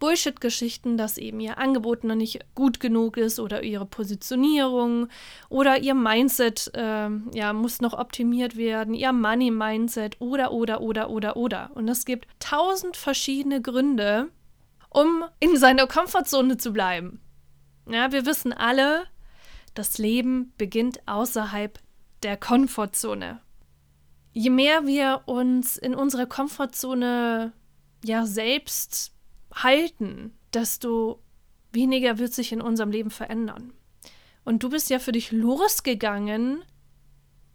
Bullshit-Geschichten, 0.00 0.96
dass 0.96 1.18
eben 1.18 1.40
ihr 1.40 1.58
Angebot 1.58 2.04
noch 2.04 2.14
nicht 2.14 2.40
gut 2.54 2.80
genug 2.80 3.18
ist 3.18 3.38
oder 3.38 3.62
ihre 3.62 3.84
Positionierung 3.84 5.08
oder 5.50 5.78
ihr 5.78 5.94
Mindset 5.94 6.70
äh, 6.74 7.10
ja, 7.34 7.52
muss 7.52 7.80
noch 7.82 7.92
optimiert 7.92 8.56
werden, 8.56 8.94
ihr 8.94 9.12
Money-Mindset 9.12 10.16
oder, 10.20 10.52
oder, 10.52 10.80
oder, 10.80 11.10
oder, 11.10 11.36
oder. 11.36 11.70
Und 11.74 11.86
es 11.88 12.06
gibt 12.06 12.26
tausend 12.40 12.96
verschiedene 12.96 13.60
Gründe, 13.60 14.30
um 14.90 15.24
in 15.38 15.56
seiner 15.56 15.86
Komfortzone 15.86 16.58
zu 16.58 16.72
bleiben. 16.72 17.20
Ja, 17.88 18.12
wir 18.12 18.26
wissen 18.26 18.52
alle, 18.52 19.06
das 19.74 19.98
Leben 19.98 20.52
beginnt 20.58 21.00
außerhalb 21.06 21.78
der 22.22 22.36
Komfortzone. 22.36 23.40
Je 24.32 24.50
mehr 24.50 24.86
wir 24.86 25.22
uns 25.26 25.76
in 25.76 25.94
unserer 25.94 26.26
Komfortzone 26.26 27.52
ja 28.04 28.26
selbst 28.26 29.12
halten, 29.54 30.36
desto 30.52 31.22
weniger 31.72 32.18
wird 32.18 32.32
sich 32.32 32.52
in 32.52 32.60
unserem 32.60 32.90
Leben 32.90 33.10
verändern. 33.10 33.72
Und 34.44 34.62
du 34.62 34.70
bist 34.70 34.90
ja 34.90 34.98
für 34.98 35.12
dich 35.12 35.32
losgegangen, 35.32 36.62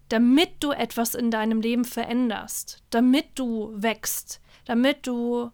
damit 0.08 0.50
du 0.60 0.70
etwas 0.70 1.14
in 1.14 1.30
deinem 1.30 1.60
Leben 1.60 1.84
veränderst, 1.84 2.82
damit 2.90 3.26
du 3.34 3.72
wächst, 3.74 4.40
damit 4.64 5.06
du 5.06 5.50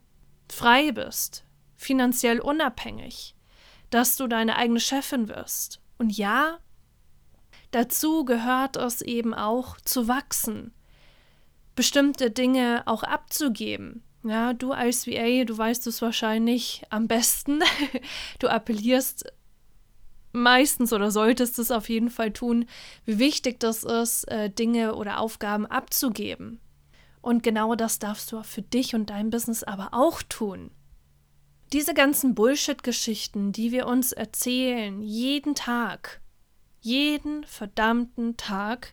frei 0.48 0.92
bist, 0.92 1.44
finanziell 1.82 2.40
unabhängig, 2.40 3.34
dass 3.90 4.16
du 4.16 4.26
deine 4.26 4.56
eigene 4.56 4.80
Chefin 4.80 5.28
wirst. 5.28 5.80
Und 5.98 6.16
ja, 6.16 6.58
dazu 7.70 8.24
gehört 8.24 8.76
es 8.76 9.02
eben 9.02 9.34
auch 9.34 9.80
zu 9.80 10.08
wachsen, 10.08 10.72
bestimmte 11.74 12.30
Dinge 12.30 12.82
auch 12.86 13.02
abzugeben, 13.02 14.02
ja, 14.24 14.52
du 14.52 14.72
als 14.72 15.06
VA, 15.06 15.44
du 15.44 15.56
weißt 15.58 15.86
es 15.88 16.00
wahrscheinlich 16.00 16.82
am 16.90 17.08
besten. 17.08 17.60
Du 18.38 18.48
appellierst 18.48 19.32
meistens 20.32 20.92
oder 20.92 21.10
solltest 21.10 21.58
es 21.58 21.70
auf 21.70 21.88
jeden 21.88 22.10
Fall 22.10 22.32
tun, 22.32 22.66
wie 23.04 23.18
wichtig 23.18 23.60
das 23.60 23.84
ist, 23.84 24.24
äh, 24.24 24.48
Dinge 24.50 24.94
oder 24.94 25.20
Aufgaben 25.20 25.66
abzugeben. 25.66 26.60
Und 27.20 27.42
genau 27.42 27.74
das 27.74 27.98
darfst 27.98 28.32
du 28.32 28.42
für 28.42 28.62
dich 28.62 28.94
und 28.94 29.10
dein 29.10 29.30
Business 29.30 29.62
aber 29.62 29.88
auch 29.92 30.22
tun. 30.22 30.70
Diese 31.72 31.94
ganzen 31.94 32.34
Bullshit-Geschichten, 32.34 33.52
die 33.52 33.72
wir 33.72 33.86
uns 33.86 34.12
erzählen, 34.12 35.00
jeden 35.00 35.54
Tag, 35.54 36.20
jeden 36.80 37.44
verdammten 37.44 38.36
Tag, 38.36 38.92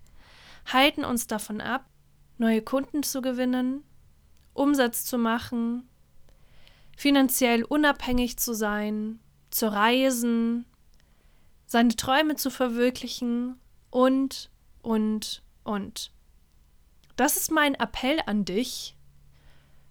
halten 0.65 1.03
uns 1.03 1.27
davon 1.27 1.59
ab, 1.59 1.85
neue 2.37 2.61
Kunden 2.61 3.03
zu 3.03 3.21
gewinnen, 3.21 3.83
Umsatz 4.53 5.03
zu 5.03 5.17
machen, 5.17 5.89
finanziell 6.95 7.65
unabhängig 7.65 8.37
zu 8.37 8.53
sein, 8.53 9.19
zu 9.49 9.73
reisen, 9.73 10.65
seine 11.65 11.97
Träume 11.97 12.37
zu 12.37 12.49
verwirklichen 12.49 13.59
und, 13.89 14.49
und, 14.81 15.43
und. 15.65 16.13
Das 17.17 17.35
ist 17.35 17.51
mein 17.51 17.75
Appell 17.75 18.19
an 18.25 18.45
dich. 18.45 18.95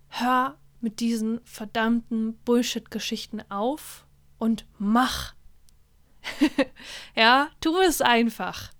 Hör 0.09 0.57
mit 0.80 1.00
diesen 1.00 1.40
verdammten 1.44 2.38
Bullshit-Geschichten 2.44 3.42
auf 3.50 4.06
und 4.38 4.66
mach. 4.78 5.35
ja, 7.14 7.50
tu 7.61 7.76
es 7.78 8.00
einfach. 8.00 8.70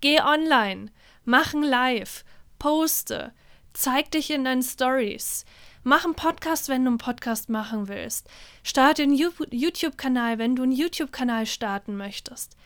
Geh 0.00 0.20
online, 0.20 0.90
mach 1.24 1.54
ein 1.54 1.62
Live, 1.62 2.24
poste, 2.58 3.32
Zeig 3.74 4.12
dich 4.12 4.30
in 4.30 4.44
deinen 4.44 4.62
Stories. 4.62 5.44
Mach 5.82 6.04
einen 6.04 6.14
Podcast, 6.14 6.68
wenn 6.68 6.84
du 6.84 6.90
einen 6.90 6.98
Podcast 6.98 7.50
machen 7.50 7.88
willst. 7.88 8.28
Starte 8.62 9.02
einen 9.02 9.16
YouTube-Kanal, 9.16 10.38
wenn 10.38 10.54
du 10.54 10.62
einen 10.62 10.72
YouTube-Kanal 10.72 11.44
starten 11.44 11.96
möchtest. 11.96 12.56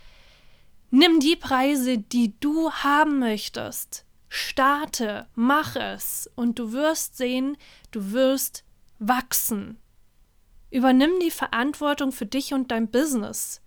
Nimm 0.90 1.18
die 1.18 1.34
Preise, 1.34 1.98
die 1.98 2.38
du 2.40 2.70
haben 2.70 3.18
möchtest. 3.18 4.04
Starte, 4.28 5.26
mach 5.34 5.76
es 5.76 6.30
und 6.34 6.58
du 6.58 6.72
wirst 6.72 7.16
sehen, 7.16 7.56
du 7.90 8.12
wirst 8.12 8.64
wachsen. 8.98 9.78
Übernimm 10.70 11.18
die 11.20 11.30
Verantwortung 11.30 12.12
für 12.12 12.26
dich 12.26 12.52
und 12.52 12.70
dein 12.70 12.90
Business. 12.90 13.62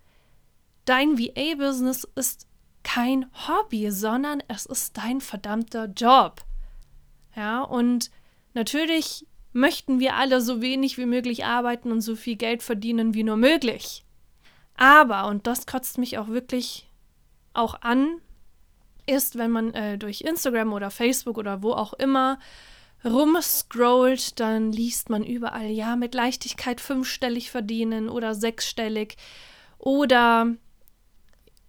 Dein 0.84 1.18
VA-Business 1.18 2.06
ist 2.14 2.46
kein 2.84 3.26
Hobby, 3.46 3.90
sondern 3.90 4.42
es 4.48 4.66
ist 4.66 4.96
dein 4.96 5.20
verdammter 5.20 5.86
Job. 5.86 6.44
Ja, 7.34 7.62
und 7.62 8.10
natürlich 8.54 9.26
möchten 9.52 10.00
wir 10.00 10.16
alle 10.16 10.40
so 10.40 10.60
wenig 10.60 10.98
wie 10.98 11.06
möglich 11.06 11.44
arbeiten 11.44 11.92
und 11.92 12.00
so 12.00 12.16
viel 12.16 12.36
Geld 12.36 12.62
verdienen 12.62 13.14
wie 13.14 13.22
nur 13.22 13.36
möglich. 13.36 14.04
Aber, 14.76 15.26
und 15.26 15.46
das 15.46 15.66
kotzt 15.66 15.98
mich 15.98 16.18
auch 16.18 16.28
wirklich 16.28 16.88
auch 17.52 17.80
an, 17.82 18.20
ist, 19.06 19.36
wenn 19.36 19.50
man 19.50 19.74
äh, 19.74 19.98
durch 19.98 20.22
Instagram 20.22 20.72
oder 20.72 20.90
Facebook 20.90 21.38
oder 21.38 21.62
wo 21.62 21.72
auch 21.72 21.92
immer 21.94 22.38
rumscrollt, 23.04 24.38
dann 24.38 24.72
liest 24.72 25.10
man 25.10 25.24
überall, 25.24 25.66
ja, 25.66 25.96
mit 25.96 26.14
Leichtigkeit 26.14 26.80
fünfstellig 26.80 27.50
verdienen 27.50 28.08
oder 28.08 28.34
sechsstellig 28.34 29.16
oder 29.78 30.54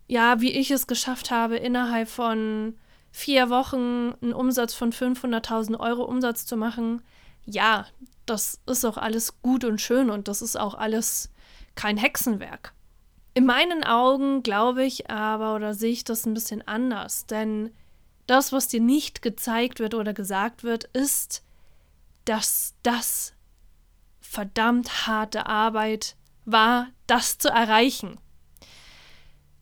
ja, 0.07 0.41
wie 0.41 0.51
ich 0.51 0.69
es 0.69 0.85
geschafft 0.85 1.31
habe, 1.31 1.57
innerhalb 1.57 2.07
von 2.07 2.77
vier 3.11 3.49
Wochen 3.49 4.13
einen 4.21 4.33
Umsatz 4.33 4.73
von 4.73 4.91
500.000 4.91 5.79
Euro 5.79 6.03
Umsatz 6.03 6.45
zu 6.45 6.57
machen, 6.57 7.01
ja, 7.45 7.87
das 8.25 8.59
ist 8.65 8.85
auch 8.85 8.97
alles 8.97 9.41
gut 9.41 9.63
und 9.65 9.81
schön 9.81 10.09
und 10.09 10.27
das 10.27 10.41
ist 10.41 10.55
auch 10.55 10.75
alles 10.75 11.31
kein 11.75 11.97
Hexenwerk. 11.97 12.73
In 13.33 13.45
meinen 13.45 13.83
Augen 13.83 14.43
glaube 14.43 14.85
ich 14.85 15.09
aber 15.09 15.55
oder 15.55 15.73
sehe 15.73 15.91
ich 15.91 16.03
das 16.03 16.25
ein 16.25 16.33
bisschen 16.33 16.65
anders, 16.67 17.25
denn 17.25 17.71
das, 18.27 18.51
was 18.51 18.67
dir 18.67 18.79
nicht 18.79 19.21
gezeigt 19.21 19.79
wird 19.79 19.95
oder 19.95 20.13
gesagt 20.13 20.63
wird, 20.63 20.85
ist, 20.93 21.43
dass 22.25 22.75
das 22.83 23.33
verdammt 24.21 25.07
harte 25.07 25.47
Arbeit 25.47 26.15
war, 26.45 26.87
das 27.07 27.37
zu 27.37 27.49
erreichen. 27.49 28.19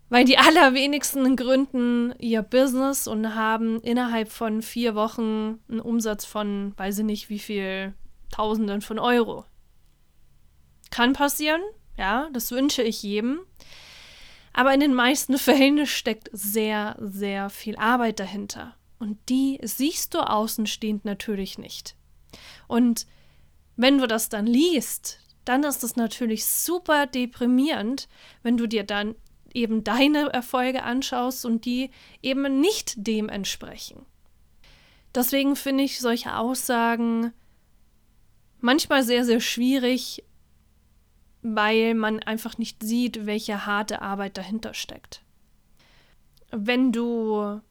Weil 0.10 0.26
die 0.26 0.38
allerwenigsten 0.38 1.38
gründen 1.38 2.14
ihr 2.20 2.42
Business 2.42 3.08
und 3.08 3.34
haben 3.34 3.80
innerhalb 3.82 4.30
von 4.30 4.62
vier 4.62 4.94
Wochen 4.94 5.60
einen 5.70 5.80
Umsatz 5.80 6.26
von, 6.26 6.74
weiß 6.78 7.00
ich 7.00 7.06
nicht, 7.06 7.30
wie 7.30 7.40
viel 7.40 7.94
Tausenden 8.30 8.82
von 8.82 9.00
Euro. 9.00 9.46
Kann 10.90 11.14
passieren, 11.14 11.62
ja, 11.98 12.30
das 12.34 12.52
wünsche 12.52 12.84
ich 12.84 13.04
jedem. 13.04 13.40
Aber 14.54 14.74
in 14.74 14.80
den 14.80 14.94
meisten 14.94 15.38
Fällen 15.38 15.86
steckt 15.86 16.30
sehr, 16.32 16.96
sehr 17.00 17.50
viel 17.50 17.78
Arbeit 17.78 18.20
dahinter. 18.20 18.76
Und 19.00 19.18
die 19.30 19.60
siehst 19.64 20.14
du 20.14 20.20
außenstehend 20.20 21.06
natürlich 21.06 21.58
nicht. 21.58 21.96
Und 22.68 23.08
wenn 23.76 23.98
du 23.98 24.08
das 24.08 24.30
dann 24.30 24.46
liest, 24.46 25.20
dann 25.46 25.64
ist 25.64 25.84
es 25.84 25.96
natürlich 25.96 26.46
super 26.46 27.08
deprimierend, 27.08 28.08
wenn 28.44 28.58
du 28.58 28.68
dir 28.68 28.84
dann 28.84 29.16
eben 29.54 29.84
deine 29.84 30.32
Erfolge 30.32 30.84
anschaust 30.84 31.46
und 31.46 31.66
die 31.66 31.90
eben 32.22 32.62
nicht 32.62 32.94
dem 32.96 33.28
entsprechen. 33.28 34.06
Deswegen 35.14 35.56
finde 35.56 35.84
ich 35.84 36.00
solche 36.00 36.38
Aussagen 36.38 37.34
manchmal 38.60 39.04
sehr, 39.04 39.26
sehr 39.26 39.42
schwierig, 39.42 40.24
weil 41.42 41.94
man 41.96 42.20
einfach 42.20 42.58
nicht 42.58 42.84
sieht, 42.84 43.26
welche 43.26 43.66
harte 43.66 44.02
Arbeit 44.02 44.38
dahinter 44.38 44.74
steckt. 44.74 45.24
Wenn 46.52 46.92
du 46.92 47.62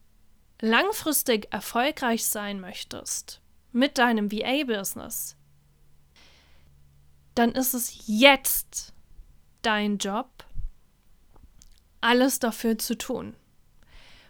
langfristig 0.60 1.52
erfolgreich 1.52 2.24
sein 2.24 2.60
möchtest 2.60 3.40
mit 3.72 3.98
deinem 3.98 4.32
VA-Business, 4.32 5.36
dann 7.34 7.52
ist 7.52 7.74
es 7.74 8.02
jetzt 8.06 8.92
dein 9.62 9.98
Job, 9.98 10.44
alles 12.00 12.38
dafür 12.38 12.78
zu 12.78 12.96
tun 12.96 13.36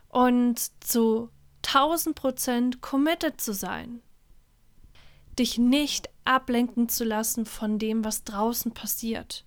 und 0.08 0.58
zu 0.84 1.30
1000 1.64 2.16
Prozent 2.16 2.80
committed 2.80 3.40
zu 3.40 3.54
sein. 3.54 4.02
Dich 5.40 5.56
nicht 5.56 6.10
ablenken 6.26 6.90
zu 6.90 7.02
lassen 7.02 7.46
von 7.46 7.78
dem, 7.78 8.04
was 8.04 8.24
draußen 8.24 8.72
passiert. 8.72 9.46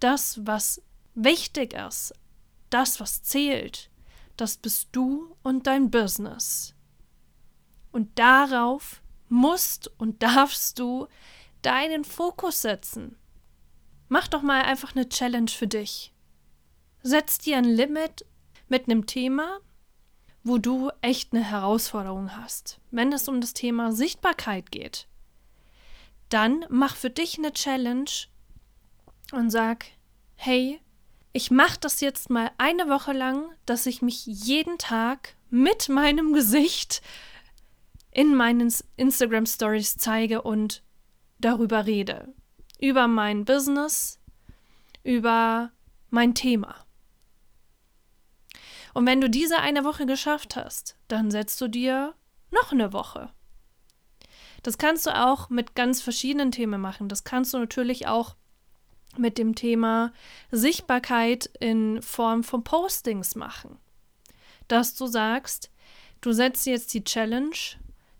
Das, 0.00 0.44
was 0.44 0.82
wichtig 1.14 1.72
ist, 1.72 2.12
das, 2.68 2.98
was 2.98 3.22
zählt, 3.22 3.90
das 4.36 4.56
bist 4.56 4.88
du 4.90 5.36
und 5.44 5.68
dein 5.68 5.88
Business. 5.88 6.74
Und 7.92 8.18
darauf 8.18 9.02
musst 9.28 9.88
und 10.00 10.20
darfst 10.20 10.80
du 10.80 11.06
deinen 11.62 12.02
Fokus 12.02 12.62
setzen. 12.62 13.14
Mach 14.08 14.26
doch 14.26 14.42
mal 14.42 14.62
einfach 14.62 14.96
eine 14.96 15.08
Challenge 15.08 15.50
für 15.52 15.68
dich. 15.68 16.12
Setz 17.04 17.38
dir 17.38 17.56
ein 17.56 17.64
Limit 17.64 18.26
mit 18.68 18.86
einem 18.88 19.06
Thema, 19.06 19.60
wo 20.42 20.58
du 20.58 20.90
echt 21.02 21.32
eine 21.32 21.44
Herausforderung 21.44 22.36
hast. 22.36 22.80
Wenn 22.90 23.12
es 23.12 23.28
um 23.28 23.40
das 23.40 23.54
Thema 23.54 23.92
Sichtbarkeit 23.92 24.72
geht, 24.72 25.06
dann 26.30 26.64
mach 26.70 26.96
für 26.96 27.10
dich 27.10 27.38
eine 27.38 27.52
Challenge 27.52 28.10
und 29.32 29.50
sag, 29.50 29.86
hey, 30.36 30.80
ich 31.32 31.50
mache 31.50 31.78
das 31.80 32.00
jetzt 32.00 32.30
mal 32.30 32.50
eine 32.58 32.88
Woche 32.88 33.12
lang, 33.12 33.44
dass 33.66 33.86
ich 33.86 34.02
mich 34.02 34.26
jeden 34.26 34.78
Tag 34.78 35.36
mit 35.50 35.88
meinem 35.88 36.32
Gesicht 36.32 37.02
in 38.10 38.34
meinen 38.34 38.72
Instagram 38.96 39.46
Stories 39.46 39.96
zeige 39.96 40.42
und 40.42 40.82
darüber 41.38 41.86
rede. 41.86 42.32
Über 42.80 43.06
mein 43.06 43.44
Business, 43.44 44.18
über 45.04 45.70
mein 46.08 46.34
Thema. 46.34 46.86
Und 48.94 49.06
wenn 49.06 49.20
du 49.20 49.30
diese 49.30 49.58
eine 49.58 49.84
Woche 49.84 50.06
geschafft 50.06 50.56
hast, 50.56 50.96
dann 51.06 51.30
setzt 51.30 51.60
du 51.60 51.68
dir 51.68 52.14
noch 52.50 52.72
eine 52.72 52.92
Woche. 52.92 53.32
Das 54.62 54.78
kannst 54.78 55.06
du 55.06 55.10
auch 55.10 55.48
mit 55.48 55.74
ganz 55.74 56.02
verschiedenen 56.02 56.52
Themen 56.52 56.80
machen. 56.80 57.08
Das 57.08 57.24
kannst 57.24 57.54
du 57.54 57.58
natürlich 57.58 58.06
auch 58.06 58.36
mit 59.16 59.38
dem 59.38 59.54
Thema 59.54 60.12
Sichtbarkeit 60.50 61.50
in 61.58 62.02
Form 62.02 62.44
von 62.44 62.62
Postings 62.62 63.34
machen. 63.34 63.78
Dass 64.68 64.94
du 64.94 65.06
sagst, 65.06 65.70
du 66.20 66.32
setzt 66.32 66.66
jetzt 66.66 66.94
die 66.94 67.04
Challenge, 67.04 67.56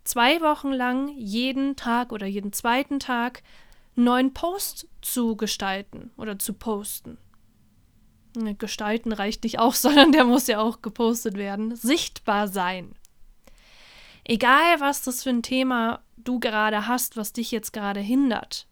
zwei 0.03 0.41
Wochen 0.41 0.71
lang 0.71 1.09
jeden 1.15 1.75
Tag 1.75 2.11
oder 2.11 2.25
jeden 2.25 2.51
zweiten 2.51 2.99
Tag 2.99 3.43
neuen 3.95 4.33
Post 4.33 4.87
zu 5.01 5.35
gestalten 5.35 6.11
oder 6.17 6.39
zu 6.39 6.53
posten. 6.53 7.17
Gestalten 8.57 9.11
reicht 9.11 9.43
nicht 9.43 9.59
auch, 9.59 9.73
sondern 9.75 10.11
der 10.11 10.25
muss 10.25 10.47
ja 10.47 10.59
auch 10.59 10.81
gepostet 10.81 11.35
werden. 11.35 11.75
Sichtbar 11.75 12.47
sein. 12.47 12.95
Egal, 14.23 14.79
was 14.79 15.01
das 15.03 15.23
für 15.23 15.29
ein 15.29 15.43
Thema 15.43 16.03
du 16.17 16.39
gerade 16.39 16.87
hast, 16.87 17.17
was 17.17 17.33
dich 17.33 17.51
jetzt 17.51 17.73
gerade 17.73 17.99
hindert. 17.99 18.67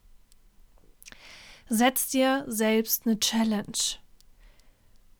Setz 1.67 2.09
dir 2.09 2.45
selbst 2.47 3.05
eine 3.05 3.19
Challenge 3.19 3.97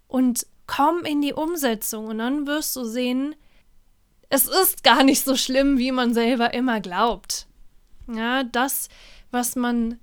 und 0.08 0.46
komm 0.68 1.06
in 1.06 1.22
die 1.22 1.34
Umsetzung 1.34 2.08
und 2.08 2.20
dann 2.20 2.48
wirst 2.48 2.76
du 2.76 2.84
sehen, 2.84 3.36
es 4.30 4.46
ist 4.46 4.84
gar 4.84 5.04
nicht 5.04 5.24
so 5.24 5.36
schlimm, 5.36 5.78
wie 5.78 5.92
man 5.92 6.14
selber 6.14 6.54
immer 6.54 6.80
glaubt. 6.82 7.48
Ja, 8.08 8.44
das, 8.44 8.90
was 9.32 9.56
man 9.56 10.00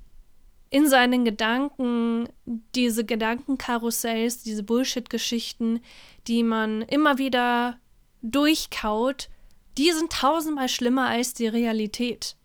in 0.70 0.88
seinen 0.88 1.24
Gedanken, 1.24 2.28
diese 2.74 3.04
Gedankenkarussells, 3.04 4.42
diese 4.42 4.62
Bullshit-Geschichten, 4.62 5.80
die 6.26 6.42
man 6.42 6.82
immer 6.82 7.18
wieder 7.18 7.78
durchkaut, 8.22 9.28
die 9.78 9.92
sind 9.92 10.12
tausendmal 10.12 10.68
schlimmer 10.68 11.08
als 11.08 11.34
die 11.34 11.48
Realität. 11.48 12.36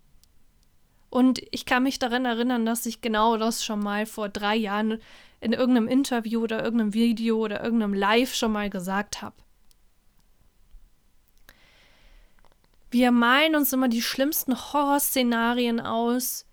Und 1.10 1.41
ich 1.52 1.65
kann 1.65 1.84
mich 1.84 2.00
daran 2.00 2.26
erinnern, 2.26 2.65
dass 2.65 2.86
ich 2.86 3.02
genau 3.02 3.38
das 3.38 3.65
schon 3.65 3.80
mal 3.80 4.06
vor 4.06 4.30
drei 4.30 4.56
Jahren 4.56 5.00
in 5.41 5.54
irgendeinem 5.54 5.88
Interview 5.88 6.41
oder 6.41 6.63
irgendeinem 6.63 6.94
Video 6.94 7.38
oder 7.38 7.63
irgendeinem 7.63 7.94
Live 7.94 8.34
schon 8.34 8.52
mal 8.52 8.70
gesagt 8.70 9.22
habe. 9.22 9.36
Wir 12.91 13.12
malen 13.12 13.56
uns 13.56 13.74
immer 13.74 13.88
die 13.88 14.02
schlimmsten 14.02 14.56
Horrorszenarien 14.56 15.80
aus. 15.80 16.46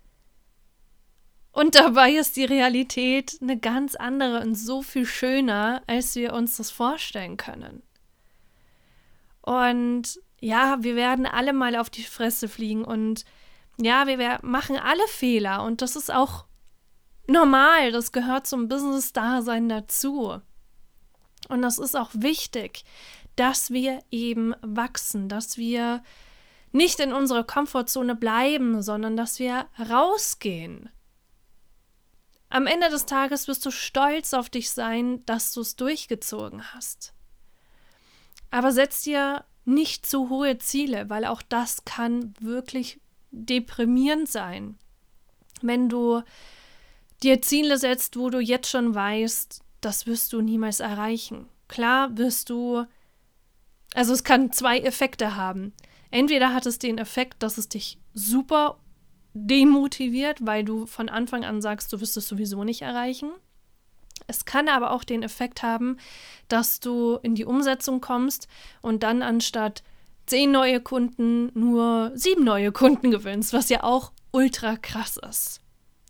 Und 1.52 1.74
dabei 1.74 2.12
ist 2.12 2.36
die 2.36 2.44
Realität 2.44 3.38
eine 3.42 3.58
ganz 3.58 3.96
andere 3.96 4.40
und 4.40 4.54
so 4.54 4.82
viel 4.82 5.06
schöner, 5.06 5.82
als 5.88 6.14
wir 6.14 6.32
uns 6.32 6.56
das 6.56 6.70
vorstellen 6.70 7.36
können. 7.36 7.82
Und 9.42 10.20
ja, 10.40 10.78
wir 10.80 10.96
werden 10.96 11.26
alle 11.26 11.52
mal 11.52 11.76
auf 11.76 11.90
die 11.90 12.04
Fresse 12.04 12.48
fliegen 12.48 12.84
und 12.84 13.24
ja, 13.80 14.06
wir 14.06 14.40
machen 14.42 14.76
alle 14.76 15.06
Fehler 15.08 15.62
und 15.62 15.82
das 15.82 15.96
ist 15.96 16.12
auch 16.12 16.46
normal, 17.26 17.92
das 17.92 18.12
gehört 18.12 18.46
zum 18.46 18.68
Business-Dasein 18.68 19.68
dazu. 19.68 20.40
Und 21.48 21.62
das 21.62 21.78
ist 21.78 21.96
auch 21.96 22.10
wichtig, 22.12 22.84
dass 23.36 23.70
wir 23.70 24.00
eben 24.10 24.54
wachsen, 24.62 25.28
dass 25.28 25.56
wir 25.56 26.02
nicht 26.72 27.00
in 27.00 27.12
unserer 27.12 27.44
Komfortzone 27.44 28.14
bleiben, 28.14 28.82
sondern 28.82 29.16
dass 29.16 29.38
wir 29.38 29.66
rausgehen. 29.78 30.90
Am 32.50 32.66
Ende 32.66 32.88
des 32.88 33.06
Tages 33.06 33.46
wirst 33.46 33.64
du 33.64 33.70
stolz 33.70 34.34
auf 34.34 34.50
dich 34.50 34.70
sein, 34.70 35.24
dass 35.26 35.52
du 35.52 35.60
es 35.60 35.76
durchgezogen 35.76 36.72
hast. 36.74 37.14
Aber 38.50 38.72
setz 38.72 39.02
dir 39.02 39.44
nicht 39.68 40.06
zu 40.06 40.30
hohe 40.30 40.58
Ziele, 40.58 41.10
weil 41.10 41.24
auch 41.24 41.42
das 41.42 41.84
kann 41.84 42.32
wirklich 42.40 43.00
deprimierend 43.30 44.28
sein. 44.28 44.78
Wenn 45.60 45.88
du 45.88 46.22
dir 47.22 47.42
Ziele 47.42 47.78
setzt, 47.78 48.16
wo 48.16 48.30
du 48.30 48.40
jetzt 48.40 48.70
schon 48.70 48.94
weißt, 48.94 49.62
das 49.80 50.06
wirst 50.06 50.32
du 50.32 50.40
niemals 50.40 50.80
erreichen. 50.80 51.48
Klar 51.68 52.16
wirst 52.16 52.48
du, 52.48 52.86
also 53.94 54.14
es 54.14 54.24
kann 54.24 54.52
zwei 54.52 54.78
Effekte 54.78 55.36
haben. 55.36 55.74
Entweder 56.10 56.54
hat 56.54 56.64
es 56.64 56.78
den 56.78 56.96
Effekt, 56.96 57.42
dass 57.42 57.58
es 57.58 57.68
dich 57.68 57.98
super 58.14 58.78
demotiviert, 59.34 60.46
weil 60.46 60.64
du 60.64 60.86
von 60.86 61.10
Anfang 61.10 61.44
an 61.44 61.60
sagst, 61.60 61.92
du 61.92 62.00
wirst 62.00 62.16
es 62.16 62.26
sowieso 62.26 62.64
nicht 62.64 62.80
erreichen. 62.80 63.30
Es 64.26 64.44
kann 64.44 64.68
aber 64.68 64.90
auch 64.90 65.04
den 65.04 65.22
Effekt 65.22 65.62
haben, 65.62 65.96
dass 66.48 66.80
du 66.80 67.18
in 67.22 67.34
die 67.34 67.44
Umsetzung 67.44 68.00
kommst 68.00 68.48
und 68.82 69.02
dann 69.02 69.22
anstatt 69.22 69.82
zehn 70.26 70.50
neue 70.50 70.80
Kunden 70.80 71.50
nur 71.58 72.12
sieben 72.14 72.44
neue 72.44 72.72
Kunden 72.72 73.10
gewinnst, 73.10 73.52
was 73.52 73.68
ja 73.68 73.82
auch 73.82 74.12
ultra 74.30 74.76
krass 74.76 75.18
ist. 75.28 75.60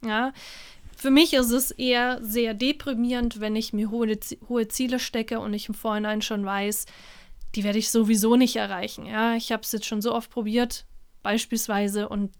Ja, 0.05 0.33
für 0.97 1.11
mich 1.11 1.35
ist 1.35 1.51
es 1.51 1.71
eher 1.71 2.19
sehr 2.23 2.55
deprimierend, 2.55 3.41
wenn 3.41 3.55
ich 3.55 3.73
mir 3.73 3.91
hohe, 3.91 4.19
hohe 4.49 4.69
Ziele 4.69 4.99
stecke 4.99 5.39
und 5.39 5.55
ich 5.55 5.69
im 5.69 5.75
Vorhinein 5.75 6.23
schon 6.23 6.45
weiß, 6.45 6.87
die 7.55 7.65
werde 7.65 7.79
ich 7.79 7.91
sowieso 7.91 8.37
nicht 8.37 8.57
erreichen. 8.57 9.07
Ja, 9.07 9.35
ich 9.35 9.53
habe 9.53 9.63
es 9.63 9.73
jetzt 9.73 9.87
schon 9.87 10.03
so 10.03 10.15
oft 10.15 10.31
probiert, 10.31 10.87
beispielsweise, 11.23 12.09
und 12.09 12.33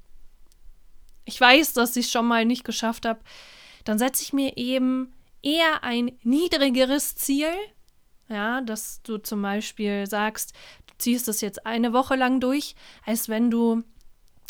ich 1.25 1.41
weiß, 1.41 1.73
dass 1.75 1.97
ich 1.97 2.07
es 2.07 2.13
schon 2.13 2.27
mal 2.27 2.45
nicht 2.45 2.65
geschafft 2.65 3.07
habe 3.07 3.21
dann 3.89 3.99
setze 3.99 4.23
ich 4.23 4.35
mir 4.35 4.59
eben 4.59 5.15
eher 5.43 5.83
ein 5.83 6.13
niedrigeres 6.23 7.17
Ziel, 7.17 7.53
ja, 8.29 8.61
dass 8.61 9.03
du 9.03 9.19
zum 9.19 9.43
Beispiel 9.43 10.07
sagst, 10.07 10.53
du 10.87 10.95
ziehst 10.99 11.29
es 11.29 11.41
jetzt 11.41 11.67
eine 11.67 11.93
Woche 11.93 12.17
lang 12.17 12.41
durch, 12.41 12.75
als 13.05 13.29
wenn 13.29 13.51
du 13.51 13.85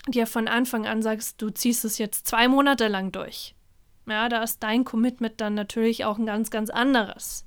dir 0.07 0.27
von 0.27 0.49
Anfang 0.49 0.87
an 0.87 1.03
sagst, 1.03 1.41
du 1.41 1.51
ziehst 1.51 1.85
es 1.85 1.99
jetzt 1.99 2.27
zwei 2.27 2.49
Monate 2.49 2.89
lang 2.89 3.13
durch. 3.13 3.55
Ja, 4.07 4.29
da 4.29 4.43
ist 4.43 4.63
dein 4.63 4.85
Commitment 4.85 5.41
dann 5.41 5.55
natürlich 5.55 6.05
auch 6.05 6.19
ein 6.19 6.27
ganz, 6.27 6.51
ganz 6.51 6.71
anderes. 6.71 7.45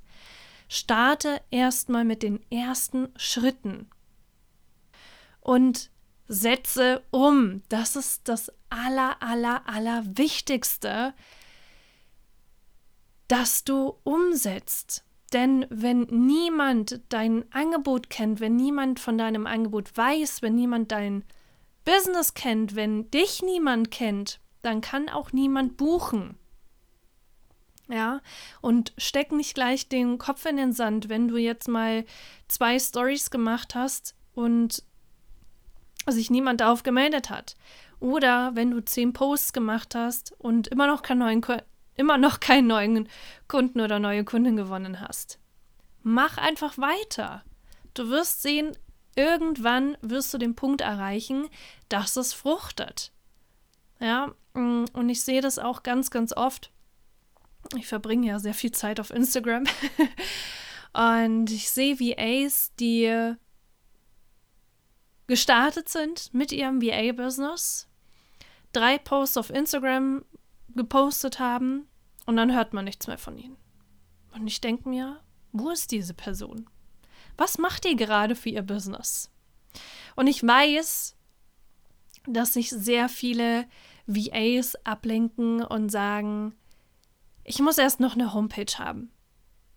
Starte 0.69 1.41
erstmal 1.49 2.05
mit 2.05 2.23
den 2.23 2.39
ersten 2.51 3.09
Schritten 3.17 3.89
und 5.41 5.89
setze 6.27 7.03
um. 7.11 7.63
Das 7.67 7.95
ist 7.95 8.29
das 8.29 8.51
aller, 8.69 9.21
aller, 9.21 9.67
aller 9.67 10.03
Wichtigste, 10.17 11.13
dass 13.31 13.63
du 13.63 13.95
umsetzt. 14.03 15.05
Denn 15.31 15.65
wenn 15.69 16.01
niemand 16.01 16.99
dein 17.07 17.45
Angebot 17.53 18.09
kennt, 18.09 18.41
wenn 18.41 18.57
niemand 18.57 18.99
von 18.99 19.17
deinem 19.17 19.47
Angebot 19.47 19.95
weiß, 19.95 20.41
wenn 20.41 20.55
niemand 20.55 20.91
dein 20.91 21.23
Business 21.85 22.33
kennt, 22.33 22.75
wenn 22.75 23.09
dich 23.09 23.41
niemand 23.41 23.89
kennt, 23.89 24.41
dann 24.61 24.81
kann 24.81 25.07
auch 25.07 25.31
niemand 25.31 25.77
buchen. 25.77 26.37
Ja, 27.87 28.19
und 28.59 28.91
steck 28.97 29.31
nicht 29.31 29.55
gleich 29.55 29.87
den 29.87 30.17
Kopf 30.17 30.45
in 30.45 30.57
den 30.57 30.73
Sand, 30.73 31.07
wenn 31.07 31.29
du 31.29 31.37
jetzt 31.37 31.69
mal 31.69 32.03
zwei 32.49 32.77
Stories 32.79 33.31
gemacht 33.31 33.75
hast 33.75 34.13
und 34.33 34.83
sich 36.05 36.29
niemand 36.29 36.59
darauf 36.59 36.83
gemeldet 36.83 37.29
hat. 37.29 37.55
Oder 38.01 38.55
wenn 38.55 38.71
du 38.71 38.83
zehn 38.83 39.13
Posts 39.13 39.53
gemacht 39.53 39.95
hast 39.95 40.33
und 40.37 40.67
immer 40.67 40.87
noch 40.87 41.01
keinen 41.01 41.19
neuen, 41.19 41.41
immer 42.01 42.17
noch 42.17 42.39
keinen 42.39 42.67
neuen 42.67 43.07
Kunden 43.47 43.79
oder 43.79 43.99
neue 43.99 44.25
Kunden 44.25 44.57
gewonnen 44.57 44.99
hast. 44.99 45.39
Mach 46.01 46.37
einfach 46.37 46.77
weiter. 46.79 47.43
Du 47.93 48.09
wirst 48.09 48.41
sehen, 48.41 48.75
irgendwann 49.15 49.97
wirst 50.01 50.33
du 50.33 50.39
den 50.39 50.55
Punkt 50.55 50.81
erreichen, 50.81 51.47
dass 51.89 52.17
es 52.17 52.33
fruchtet. 52.33 53.11
Ja, 53.99 54.33
mm, 54.55 54.85
und 54.93 55.09
ich 55.09 55.21
sehe 55.21 55.41
das 55.41 55.59
auch 55.59 55.83
ganz, 55.83 56.09
ganz 56.09 56.33
oft. 56.33 56.71
Ich 57.75 57.85
verbringe 57.85 58.27
ja 58.27 58.39
sehr 58.39 58.55
viel 58.55 58.71
Zeit 58.71 58.99
auf 58.99 59.11
Instagram. 59.11 59.65
und 60.93 61.51
ich 61.51 61.69
sehe 61.69 61.99
VAs, 61.99 62.73
die 62.79 63.35
gestartet 65.27 65.87
sind 65.87 66.33
mit 66.33 66.51
ihrem 66.51 66.81
VA-Business, 66.81 67.87
drei 68.73 68.97
Posts 68.97 69.37
auf 69.37 69.49
Instagram 69.51 70.25
gepostet 70.73 71.39
haben 71.39 71.87
und 72.25 72.37
dann 72.37 72.53
hört 72.53 72.73
man 72.73 72.85
nichts 72.85 73.07
mehr 73.07 73.17
von 73.17 73.37
ihnen. 73.37 73.57
Und 74.33 74.47
ich 74.47 74.61
denke 74.61 74.87
mir, 74.87 75.19
wo 75.51 75.69
ist 75.69 75.91
diese 75.91 76.13
Person? 76.13 76.69
Was 77.37 77.57
macht 77.57 77.85
ihr 77.85 77.95
gerade 77.95 78.35
für 78.35 78.49
ihr 78.49 78.61
Business? 78.61 79.31
Und 80.15 80.27
ich 80.27 80.45
weiß, 80.45 81.15
dass 82.27 82.53
sich 82.53 82.69
sehr 82.69 83.09
viele 83.09 83.65
VAs 84.07 84.75
ablenken 84.85 85.63
und 85.63 85.89
sagen, 85.89 86.53
ich 87.43 87.59
muss 87.59 87.77
erst 87.77 87.99
noch 87.99 88.13
eine 88.13 88.33
Homepage 88.33 88.77
haben. 88.77 89.11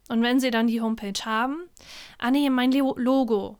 Und 0.08 0.22
wenn 0.22 0.38
sie 0.38 0.50
dann 0.50 0.66
die 0.66 0.82
Homepage 0.82 1.24
haben, 1.24 1.64
ah 2.18 2.30
nee, 2.30 2.50
mein 2.50 2.72
Logo. 2.72 3.58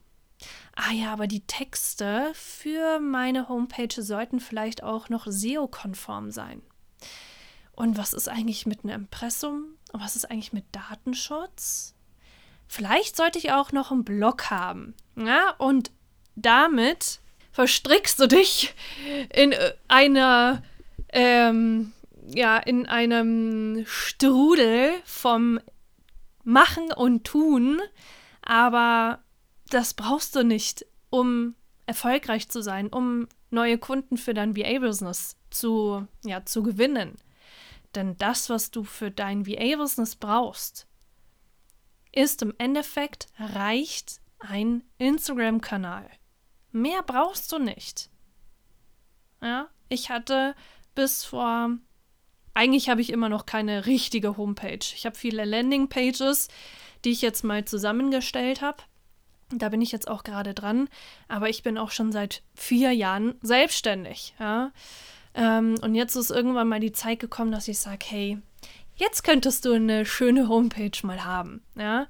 Ah 0.76 0.92
ja, 0.92 1.12
aber 1.12 1.26
die 1.26 1.46
Texte 1.46 2.30
für 2.34 2.98
meine 3.00 3.48
Homepage 3.48 4.02
sollten 4.02 4.40
vielleicht 4.40 4.82
auch 4.82 5.08
noch 5.08 5.26
SEO-konform 5.26 6.30
sein. 6.30 6.60
Und 7.76 7.96
was 7.98 8.12
ist 8.12 8.28
eigentlich 8.28 8.66
mit 8.66 8.84
einem 8.84 9.02
Impressum? 9.02 9.76
Und 9.92 10.02
was 10.02 10.16
ist 10.16 10.30
eigentlich 10.30 10.52
mit 10.52 10.64
Datenschutz? 10.72 11.94
Vielleicht 12.66 13.16
sollte 13.16 13.38
ich 13.38 13.52
auch 13.52 13.72
noch 13.72 13.90
einen 13.90 14.04
Blog 14.04 14.50
haben. 14.50 14.94
Ja, 15.16 15.50
und 15.58 15.90
damit 16.34 17.20
verstrickst 17.52 18.18
du 18.18 18.26
dich 18.26 18.74
in 19.32 19.52
äh, 19.52 19.74
einer, 19.88 20.62
ähm, 21.12 21.92
ja, 22.26 22.58
in 22.58 22.87
einem 22.87 23.84
Strudel 23.87 24.92
vom 25.04 25.60
Machen 26.42 26.92
und 26.92 27.24
Tun, 27.24 27.80
aber 28.42 29.20
das 29.70 29.94
brauchst 29.94 30.37
du 30.37 30.42
nicht, 30.42 30.84
um 31.10 31.54
erfolgreich 31.87 32.48
zu 32.48 32.62
sein, 32.62 32.88
um 32.88 33.28
neue 33.50 33.78
Kunden 33.78 34.16
für 34.16 34.34
dein 34.34 34.56
VA-Business 34.56 35.37
zu, 35.50 36.06
ja, 36.24 36.44
zu 36.44 36.62
gewinnen. 36.62 37.16
Denn 37.94 38.16
das, 38.18 38.50
was 38.50 38.70
du 38.70 38.85
für 38.85 39.11
dein 39.11 39.46
VA-Business 39.46 40.16
brauchst, 40.16 40.87
ist 42.12 42.42
im 42.42 42.54
Endeffekt 42.59 43.28
reicht 43.38 44.20
ein 44.38 44.85
Instagram-Kanal. 44.98 46.09
Mehr 46.72 47.02
brauchst 47.02 47.50
du 47.52 47.59
nicht. 47.59 48.11
Ja, 49.42 49.68
ich 49.88 50.11
hatte 50.11 50.54
bis 50.94 51.24
vor 51.24 51.70
eigentlich 52.54 52.88
habe 52.88 53.00
ich 53.00 53.11
immer 53.11 53.28
noch 53.28 53.46
keine 53.46 53.87
richtige 53.87 54.37
Homepage. 54.37 54.78
Ich 54.94 55.04
habe 55.04 55.16
viele 55.16 55.44
Landing-Pages, 55.44 56.48
die 57.04 57.11
ich 57.11 57.20
jetzt 57.20 57.42
mal 57.42 57.64
zusammengestellt 57.64 58.62
habe. 58.62 58.78
Da 59.50 59.68
bin 59.68 59.83
ich 59.83 59.92
jetzt 59.92 60.09
auch 60.09 60.22
gerade 60.22 60.54
dran. 60.54 60.88
Aber 61.26 61.48
ich 61.48 61.64
bin 61.64 61.76
auch 61.76 61.90
schon 61.90 62.12
seit 62.12 62.42
vier 62.54 62.92
Jahren 62.92 63.35
selbstständig. 63.42 64.35
Ja? 64.38 64.72
Ähm, 65.34 65.76
und 65.82 65.94
jetzt 65.94 66.16
ist 66.16 66.30
irgendwann 66.30 66.68
mal 66.68 66.80
die 66.80 66.92
Zeit 66.92 67.20
gekommen, 67.20 67.52
dass 67.52 67.68
ich 67.68 67.78
sage, 67.78 68.04
hey, 68.08 68.38
jetzt 68.96 69.24
könntest 69.24 69.64
du 69.64 69.72
eine 69.72 70.06
schöne 70.06 70.48
Homepage 70.48 70.98
mal 71.02 71.24
haben, 71.24 71.62
ja. 71.76 72.06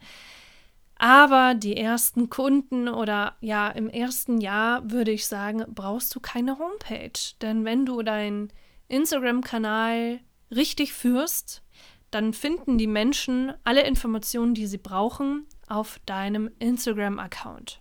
Aber 0.96 1.54
die 1.54 1.76
ersten 1.76 2.30
Kunden 2.30 2.88
oder 2.88 3.37
ja, 3.40 3.68
im 3.68 3.88
ersten 3.88 4.40
Jahr 4.40 4.90
würde 4.90 5.10
ich 5.10 5.26
sagen, 5.26 5.64
brauchst 5.68 6.14
du 6.14 6.20
keine 6.20 6.58
Homepage. 6.58 7.34
Denn 7.42 7.64
wenn 7.64 7.84
du 7.84 8.02
deinen 8.02 8.52
Instagram-Kanal 8.88 10.20
richtig 10.54 10.92
führst, 10.92 11.62
dann 12.10 12.32
finden 12.32 12.78
die 12.78 12.87
Menschen 12.87 13.52
alle 13.64 13.82
Informationen, 13.82 14.54
die 14.54 14.68
sie 14.68 14.78
brauchen, 14.78 15.46
auf 15.66 15.98
deinem 16.06 16.48
Instagram-Account. 16.60 17.80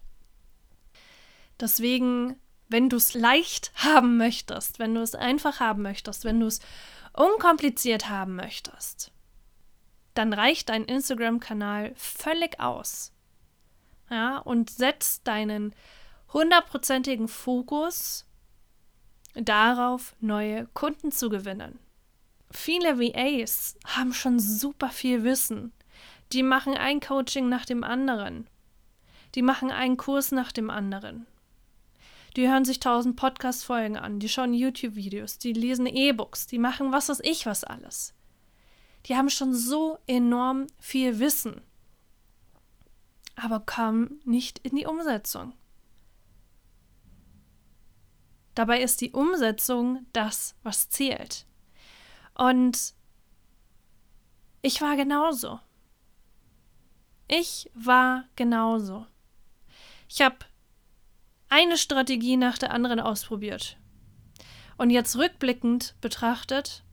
Deswegen, 1.59 2.35
wenn 2.73 2.89
du 2.89 2.97
es 2.97 3.13
leicht 3.13 3.71
haben 3.75 4.17
möchtest, 4.17 4.79
wenn 4.79 4.95
du 4.95 5.01
es 5.01 5.13
einfach 5.13 5.59
haben 5.59 5.83
möchtest, 5.83 6.25
wenn 6.25 6.39
du 6.39 6.47
es 6.47 6.59
unkompliziert 7.13 8.09
haben 8.09 8.35
möchtest, 8.35 9.11
dann 10.15 10.33
reicht 10.33 10.69
dein 10.69 10.83
Instagram-Kanal 10.85 11.93
völlig 11.95 12.59
aus. 12.59 13.13
Ja, 14.09 14.39
und 14.39 14.71
setz 14.71 15.21
deinen 15.21 15.75
hundertprozentigen 16.33 17.27
Fokus 17.27 18.25
darauf, 19.35 20.15
neue 20.19 20.65
Kunden 20.73 21.11
zu 21.11 21.29
gewinnen. 21.29 21.77
Viele 22.49 22.99
VAs 22.99 23.77
haben 23.85 24.13
schon 24.13 24.39
super 24.39 24.89
viel 24.89 25.23
Wissen. 25.23 25.73
Die 26.31 26.41
machen 26.41 26.73
ein 26.73 27.01
Coaching 27.01 27.49
nach 27.49 27.65
dem 27.65 27.83
anderen. 27.83 28.47
Die 29.35 29.43
machen 29.43 29.69
einen 29.69 29.97
Kurs 29.97 30.31
nach 30.31 30.51
dem 30.51 30.71
anderen. 30.71 31.27
Die 32.35 32.49
hören 32.49 32.65
sich 32.65 32.79
tausend 32.79 33.15
Podcast-Folgen 33.15 33.95
an, 33.95 34.19
die 34.19 34.29
schauen 34.29 34.53
YouTube-Videos, 34.53 35.37
die 35.37 35.53
lesen 35.53 35.85
E-Books, 35.85 36.47
die 36.47 36.57
machen 36.57 36.91
was 36.91 37.09
weiß 37.09 37.19
ich 37.23 37.45
was 37.45 37.63
alles. 37.63 38.15
Die 39.05 39.15
haben 39.15 39.29
schon 39.29 39.53
so 39.53 39.99
enorm 40.07 40.67
viel 40.79 41.19
Wissen, 41.19 41.61
aber 43.35 43.59
kommen 43.59 44.19
nicht 44.25 44.59
in 44.59 44.75
die 44.75 44.85
Umsetzung. 44.85 45.53
Dabei 48.55 48.81
ist 48.81 49.01
die 49.01 49.11
Umsetzung 49.11 50.05
das, 50.13 50.55
was 50.63 50.89
zählt. 50.89 51.45
Und 52.35 52.93
ich 54.61 54.81
war 54.81 54.95
genauso. 54.95 55.59
Ich 57.27 57.69
war 57.73 58.25
genauso. 58.35 59.05
Ich 60.07 60.21
habe 60.21 60.37
eine 61.53 61.77
Strategie 61.77 62.35
nach 62.35 62.57
der 62.57 62.71
anderen 62.71 62.99
ausprobiert. 62.99 63.77
Und 64.75 64.89
jetzt 64.89 65.15
rückblickend 65.15 65.93
betrachtet, 66.01 66.83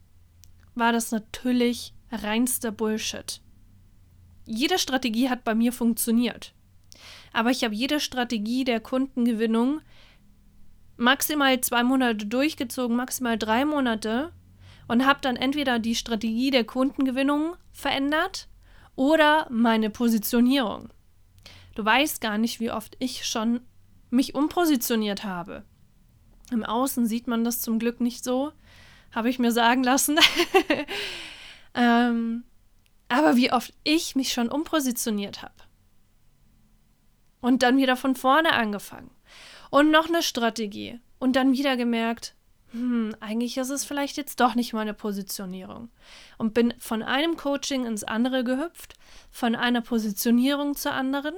war 0.74 0.92
das 0.92 1.12
natürlich 1.12 1.94
reinster 2.12 2.70
Bullshit. 2.70 3.40
Jede 4.44 4.78
Strategie 4.78 5.30
hat 5.30 5.44
bei 5.44 5.54
mir 5.54 5.72
funktioniert. 5.72 6.52
Aber 7.32 7.50
ich 7.50 7.64
habe 7.64 7.74
jede 7.74 8.00
Strategie 8.00 8.64
der 8.64 8.80
Kundengewinnung 8.80 9.80
maximal 10.98 11.58
zwei 11.62 11.82
Monate 11.82 12.26
durchgezogen, 12.26 12.96
maximal 12.96 13.38
drei 13.38 13.64
Monate 13.64 14.30
und 14.88 15.06
habe 15.06 15.20
dann 15.22 15.36
entweder 15.36 15.78
die 15.78 15.94
Strategie 15.94 16.50
der 16.50 16.64
Kundengewinnung 16.64 17.56
verändert 17.72 18.46
oder 18.94 19.46
meine 19.48 19.88
Positionierung. 19.88 20.90
Du 21.74 21.82
weißt 21.82 22.20
gar 22.20 22.36
nicht, 22.36 22.60
wie 22.60 22.70
oft 22.70 22.96
ich 22.98 23.24
schon 23.24 23.60
mich 24.10 24.34
umpositioniert 24.34 25.24
habe. 25.24 25.64
Im 26.50 26.64
Außen 26.64 27.06
sieht 27.06 27.26
man 27.26 27.44
das 27.44 27.60
zum 27.60 27.78
Glück 27.78 28.00
nicht 28.00 28.24
so, 28.24 28.52
habe 29.12 29.30
ich 29.30 29.38
mir 29.38 29.52
sagen 29.52 29.84
lassen. 29.84 30.18
Ähm, 31.74 32.44
aber 33.08 33.36
wie 33.36 33.52
oft 33.52 33.72
ich 33.84 34.16
mich 34.16 34.32
schon 34.32 34.48
umpositioniert 34.48 35.42
habe. 35.42 35.54
Und 37.40 37.62
dann 37.62 37.76
wieder 37.76 37.96
von 37.96 38.16
vorne 38.16 38.52
angefangen. 38.52 39.10
Und 39.70 39.90
noch 39.90 40.08
eine 40.08 40.22
Strategie. 40.22 41.00
Und 41.18 41.36
dann 41.36 41.52
wieder 41.52 41.76
gemerkt, 41.76 42.34
hm, 42.72 43.14
eigentlich 43.20 43.56
ist 43.56 43.70
es 43.70 43.84
vielleicht 43.84 44.16
jetzt 44.16 44.40
doch 44.40 44.54
nicht 44.54 44.72
meine 44.72 44.94
Positionierung. 44.94 45.90
Und 46.38 46.54
bin 46.54 46.74
von 46.78 47.02
einem 47.02 47.36
Coaching 47.36 47.86
ins 47.86 48.04
andere 48.04 48.44
gehüpft, 48.44 48.94
von 49.30 49.54
einer 49.54 49.80
Positionierung 49.80 50.76
zur 50.76 50.92
anderen, 50.92 51.34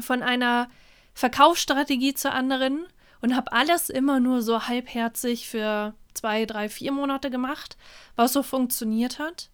von 0.00 0.22
einer 0.22 0.68
Verkaufsstrategie 1.16 2.12
zur 2.12 2.34
anderen 2.34 2.84
und 3.22 3.34
habe 3.34 3.50
alles 3.52 3.88
immer 3.88 4.20
nur 4.20 4.42
so 4.42 4.68
halbherzig 4.68 5.48
für 5.48 5.94
zwei, 6.12 6.44
drei, 6.44 6.68
vier 6.68 6.92
Monate 6.92 7.30
gemacht, 7.30 7.78
was 8.16 8.34
so 8.34 8.42
funktioniert 8.42 9.18
hat. 9.18 9.48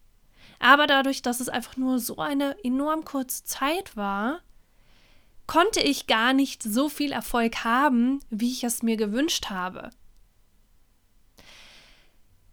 Aber 0.59 0.89
dadurch, 0.89 1.23
dass 1.23 1.39
es 1.39 1.49
einfach 1.49 1.77
nur 1.77 2.01
so 2.01 2.17
eine 2.17 2.57
enorm 2.65 3.05
kurze 3.05 3.45
Zeit 3.45 3.97
war, 3.97 4.41
konnte 5.47 5.81
ich 5.81 6.09
gar 6.09 6.33
nicht 6.33 6.65
so 6.65 6.89
viel 6.89 7.13
Erfolg 7.13 7.63
haben, 7.63 8.19
wie 8.29 8.51
ich 8.51 8.65
es 8.65 8.83
mir 8.83 8.97
gewünscht 8.97 9.49
habe. 9.49 9.91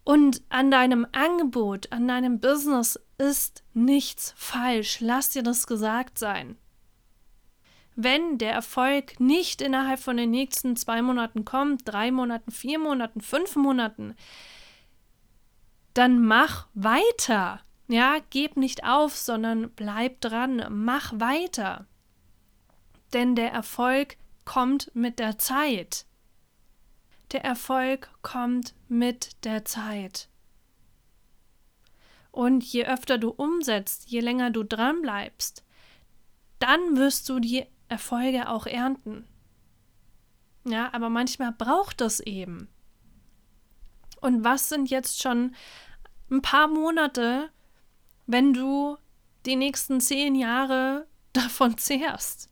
Und 0.04 0.40
an 0.50 0.70
deinem 0.70 1.04
Angebot, 1.10 1.90
an 1.90 2.06
deinem 2.06 2.38
Business 2.38 2.96
ist 3.18 3.64
nichts 3.74 4.34
falsch. 4.36 5.00
Lass 5.00 5.30
dir 5.30 5.42
das 5.42 5.66
gesagt 5.66 6.16
sein. 6.16 6.56
Wenn 8.02 8.38
der 8.38 8.54
Erfolg 8.54 9.20
nicht 9.20 9.60
innerhalb 9.60 10.00
von 10.00 10.16
den 10.16 10.30
nächsten 10.30 10.74
zwei 10.74 11.02
Monaten 11.02 11.44
kommt, 11.44 11.82
drei 11.86 12.10
Monaten, 12.10 12.50
vier 12.50 12.78
Monaten, 12.78 13.20
fünf 13.20 13.56
Monaten, 13.56 14.14
dann 15.92 16.24
mach 16.24 16.68
weiter. 16.72 17.60
Ja, 17.88 18.16
gib 18.30 18.56
nicht 18.56 18.84
auf, 18.84 19.14
sondern 19.14 19.70
bleib 19.72 20.22
dran, 20.22 20.64
mach 20.70 21.12
weiter. 21.20 21.86
Denn 23.12 23.36
der 23.36 23.52
Erfolg 23.52 24.16
kommt 24.46 24.90
mit 24.94 25.18
der 25.18 25.36
Zeit. 25.36 26.06
Der 27.32 27.44
Erfolg 27.44 28.08
kommt 28.22 28.74
mit 28.88 29.44
der 29.44 29.66
Zeit. 29.66 30.30
Und 32.30 32.64
je 32.64 32.86
öfter 32.86 33.18
du 33.18 33.28
umsetzt, 33.28 34.08
je 34.08 34.20
länger 34.20 34.50
du 34.50 34.62
dran 34.62 35.02
bleibst, 35.02 35.66
dann 36.60 36.96
wirst 36.96 37.28
du 37.28 37.40
die 37.40 37.66
Erfolge 37.90 38.48
auch 38.48 38.66
ernten. 38.66 39.26
Ja, 40.64 40.92
aber 40.92 41.10
manchmal 41.10 41.52
braucht 41.52 42.00
es 42.00 42.20
eben. 42.20 42.68
Und 44.20 44.44
was 44.44 44.68
sind 44.68 44.90
jetzt 44.90 45.22
schon 45.22 45.54
ein 46.30 46.42
paar 46.42 46.68
Monate, 46.68 47.50
wenn 48.26 48.52
du 48.52 48.96
die 49.46 49.56
nächsten 49.56 50.00
zehn 50.00 50.34
Jahre 50.34 51.06
davon 51.32 51.76
zehrst? 51.78 52.48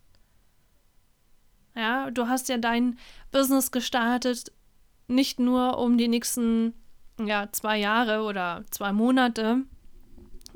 Ja, 1.77 2.11
du 2.11 2.27
hast 2.27 2.49
ja 2.49 2.59
dein 2.59 2.99
Business 3.31 3.71
gestartet 3.71 4.53
nicht 5.07 5.39
nur 5.39 5.79
um 5.79 5.97
die 5.97 6.09
nächsten 6.09 6.75
ja, 7.19 7.51
zwei 7.53 7.79
Jahre 7.79 8.23
oder 8.23 8.65
zwei 8.71 8.93
Monate 8.93 9.65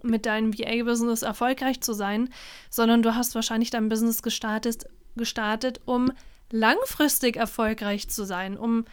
mit 0.02 0.26
deinem 0.26 0.56
VA-Business 0.56 1.22
erfolgreich 1.22 1.80
zu 1.80 1.92
sein, 1.92 2.28
sondern 2.70 3.02
du 3.02 3.14
hast 3.14 3.34
wahrscheinlich 3.34 3.70
dein 3.70 3.88
Business 3.88 4.22
gestartet, 4.22 4.86
gestartet, 5.16 5.80
um 5.84 6.12
langfristig 6.50 7.36
erfolgreich 7.36 8.08
zu 8.08 8.24
sein, 8.24 8.56
um 8.56 8.84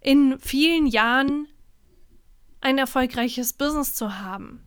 in 0.00 0.38
vielen 0.38 0.86
Jahren 0.86 1.48
ein 2.60 2.78
erfolgreiches 2.78 3.52
Business 3.52 3.94
zu 3.94 4.18
haben. 4.20 4.62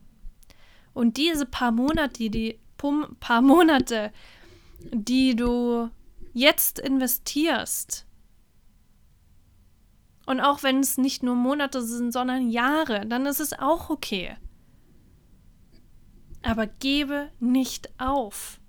Und 0.93 1.17
diese 1.17 1.45
paar 1.45 1.71
Monate, 1.71 2.29
die 2.29 2.59
paar 3.19 3.41
Monate, 3.41 4.11
die 4.79 5.35
du 5.35 5.89
jetzt 6.33 6.79
investierst, 6.79 8.05
und 10.25 10.39
auch 10.39 10.63
wenn 10.63 10.79
es 10.79 10.97
nicht 10.97 11.23
nur 11.23 11.35
Monate 11.35 11.81
sind, 11.81 12.11
sondern 12.11 12.49
Jahre, 12.49 13.05
dann 13.05 13.25
ist 13.25 13.39
es 13.39 13.57
auch 13.57 13.89
okay. 13.89 14.37
Aber 16.41 16.67
gebe 16.67 17.29
nicht 17.39 17.89
auf. 17.99 18.59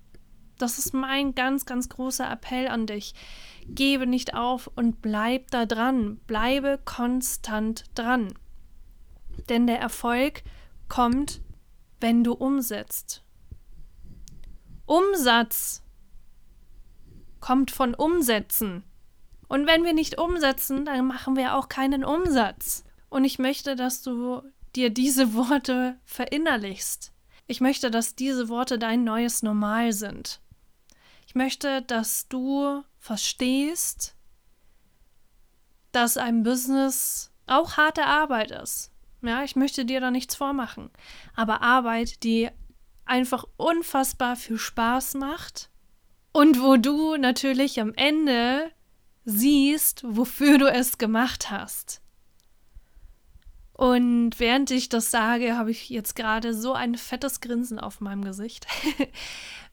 Das 0.57 0.77
ist 0.77 0.93
mein 0.93 1.35
ganz, 1.35 1.65
ganz 1.65 1.89
großer 1.89 2.29
Appell 2.29 2.67
an 2.67 2.85
dich. 2.85 3.13
Gebe 3.67 4.05
nicht 4.07 4.35
auf 4.35 4.69
und 4.75 5.01
bleib 5.01 5.49
da 5.51 5.65
dran. 5.65 6.17
Bleibe 6.27 6.79
konstant 6.85 7.85
dran. 7.95 8.33
Denn 9.49 9.67
der 9.67 9.79
Erfolg 9.79 10.43
kommt, 10.89 11.41
wenn 11.99 12.23
du 12.23 12.33
umsetzt. 12.33 13.23
Umsatz 14.85 15.81
kommt 17.39 17.71
von 17.71 17.93
Umsetzen. 17.95 18.83
Und 19.47 19.67
wenn 19.67 19.83
wir 19.83 19.93
nicht 19.93 20.17
umsetzen, 20.17 20.85
dann 20.85 21.07
machen 21.07 21.35
wir 21.35 21.55
auch 21.55 21.69
keinen 21.69 22.03
Umsatz. 22.03 22.83
Und 23.09 23.23
ich 23.23 23.39
möchte, 23.39 23.75
dass 23.75 24.01
du 24.01 24.41
dir 24.75 24.89
diese 24.89 25.33
Worte 25.33 25.97
verinnerlichst. 26.03 27.12
Ich 27.47 27.61
möchte, 27.61 27.91
dass 27.91 28.15
diese 28.15 28.49
Worte 28.49 28.79
dein 28.79 29.03
neues 29.03 29.43
Normal 29.43 29.93
sind. 29.93 30.39
Ich 31.27 31.35
möchte, 31.35 31.81
dass 31.81 32.27
du 32.27 32.83
verstehst, 32.99 34.15
dass 35.91 36.17
ein 36.17 36.43
Business 36.43 37.31
auch 37.47 37.77
harte 37.77 38.05
Arbeit 38.05 38.51
ist. 38.51 38.91
Ja, 39.21 39.43
ich 39.43 39.55
möchte 39.55 39.85
dir 39.85 40.01
da 40.01 40.11
nichts 40.11 40.35
vormachen. 40.35 40.89
Aber 41.35 41.61
Arbeit, 41.61 42.23
die 42.23 42.49
einfach 43.05 43.45
unfassbar 43.57 44.35
viel 44.35 44.57
Spaß 44.57 45.15
macht 45.15 45.69
und 46.31 46.61
wo 46.61 46.77
du 46.77 47.17
natürlich 47.17 47.79
am 47.79 47.93
Ende 47.95 48.71
siehst, 49.25 50.03
wofür 50.05 50.57
du 50.57 50.71
es 50.71 50.97
gemacht 50.97 51.51
hast. 51.51 52.02
Und 53.73 54.39
während 54.39 54.69
ich 54.69 54.87
das 54.87 55.09
sage, 55.09 55.57
habe 55.57 55.71
ich 55.71 55.89
jetzt 55.89 56.15
gerade 56.15 56.53
so 56.53 56.73
ein 56.73 56.95
fettes 56.95 57.41
Grinsen 57.41 57.79
auf 57.79 58.01
meinem 58.01 58.23
Gesicht, 58.23 58.67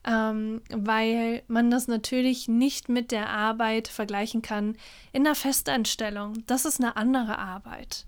ähm, 0.03 0.61
weil 0.69 1.43
man 1.47 1.69
das 1.69 1.87
natürlich 1.87 2.47
nicht 2.47 2.89
mit 2.89 3.11
der 3.11 3.29
Arbeit 3.29 3.87
vergleichen 3.87 4.41
kann 4.41 4.75
in 5.11 5.23
der 5.23 5.35
Festanstellung. 5.35 6.43
Das 6.47 6.65
ist 6.65 6.79
eine 6.79 6.97
andere 6.97 7.37
Arbeit. 7.37 8.07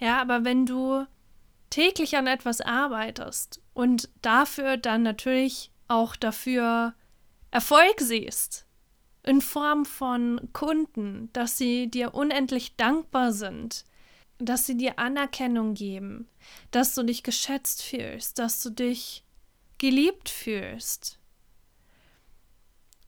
Ja, 0.00 0.20
aber 0.20 0.44
wenn 0.44 0.66
du 0.66 1.06
täglich 1.70 2.16
an 2.16 2.26
etwas 2.26 2.60
arbeitest 2.60 3.60
und 3.72 4.08
dafür 4.20 4.76
dann 4.76 5.02
natürlich 5.02 5.70
auch 5.86 6.16
dafür 6.16 6.94
Erfolg 7.52 8.00
siehst, 8.00 8.66
in 9.22 9.40
Form 9.40 9.84
von 9.84 10.48
Kunden, 10.52 11.30
dass 11.32 11.56
sie 11.56 11.88
dir 11.88 12.14
unendlich 12.14 12.76
dankbar 12.76 13.32
sind, 13.32 13.84
dass 14.44 14.66
sie 14.66 14.76
dir 14.76 14.98
Anerkennung 14.98 15.74
geben, 15.74 16.28
dass 16.70 16.94
du 16.94 17.02
dich 17.02 17.22
geschätzt 17.22 17.82
fühlst, 17.82 18.38
dass 18.38 18.62
du 18.62 18.70
dich 18.70 19.24
geliebt 19.78 20.28
fühlst. 20.28 21.18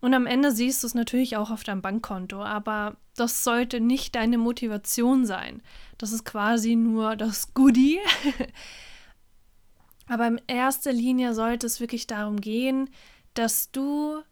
Und 0.01 0.15
am 0.15 0.27
Ende 0.27 0.53
siehst 0.53 0.83
du 0.83 0.87
es 0.87 0.95
natürlich 0.95 1.37
auch 1.37 1.51
auf 1.51 1.65
deinem 1.65 1.83
Bankkonto, 1.83 2.43
aber 2.43 2.97
das 3.17 3.43
sollte 3.45 3.81
nicht 3.81 4.15
deine 4.15 4.39
Motivation 4.39 5.25
sein. 5.25 5.63
Das 5.99 6.13
ist 6.13 6.25
quasi 6.25 6.77
nur 6.77 7.17
das 7.17 7.55
Goodie. 7.55 7.99
aber 10.07 10.27
in 10.27 10.41
erster 10.47 10.93
Linie 10.93 11.35
sollte 11.35 11.67
es 11.67 11.81
wirklich 11.81 12.07
darum 12.07 12.41
gehen, 12.41 12.91
dass 13.35 13.71
du 13.71 14.23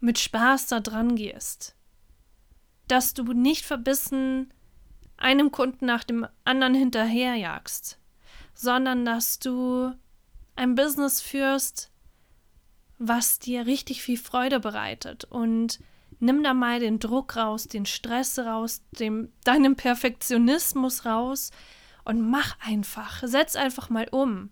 mit 0.00 0.18
Spaß 0.18 0.68
da 0.68 0.80
dran 0.80 1.16
gehst. 1.16 1.76
Dass 2.88 3.14
du 3.14 3.22
nicht 3.32 3.66
verbissen 3.66 4.52
einem 5.20 5.52
Kunden 5.52 5.86
nach 5.86 6.02
dem 6.02 6.26
anderen 6.44 6.74
hinterherjagst, 6.74 7.98
sondern 8.54 9.04
dass 9.04 9.38
du 9.38 9.92
ein 10.56 10.74
Business 10.74 11.20
führst, 11.20 11.90
was 12.98 13.38
dir 13.38 13.66
richtig 13.66 14.02
viel 14.02 14.18
Freude 14.18 14.60
bereitet 14.60 15.24
und 15.24 15.78
nimm 16.18 16.42
da 16.42 16.52
mal 16.52 16.80
den 16.80 16.98
Druck 16.98 17.36
raus, 17.36 17.64
den 17.64 17.86
Stress 17.86 18.38
raus, 18.38 18.82
dem, 18.98 19.32
deinem 19.44 19.76
Perfektionismus 19.76 21.06
raus 21.06 21.50
und 22.04 22.20
mach 22.20 22.58
einfach, 22.60 23.22
setz 23.24 23.56
einfach 23.56 23.88
mal 23.88 24.08
um. 24.10 24.50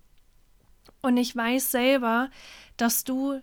Und 1.03 1.17
ich 1.17 1.35
weiß 1.35 1.71
selber, 1.71 2.31
dass 2.77 3.05
du 3.05 3.41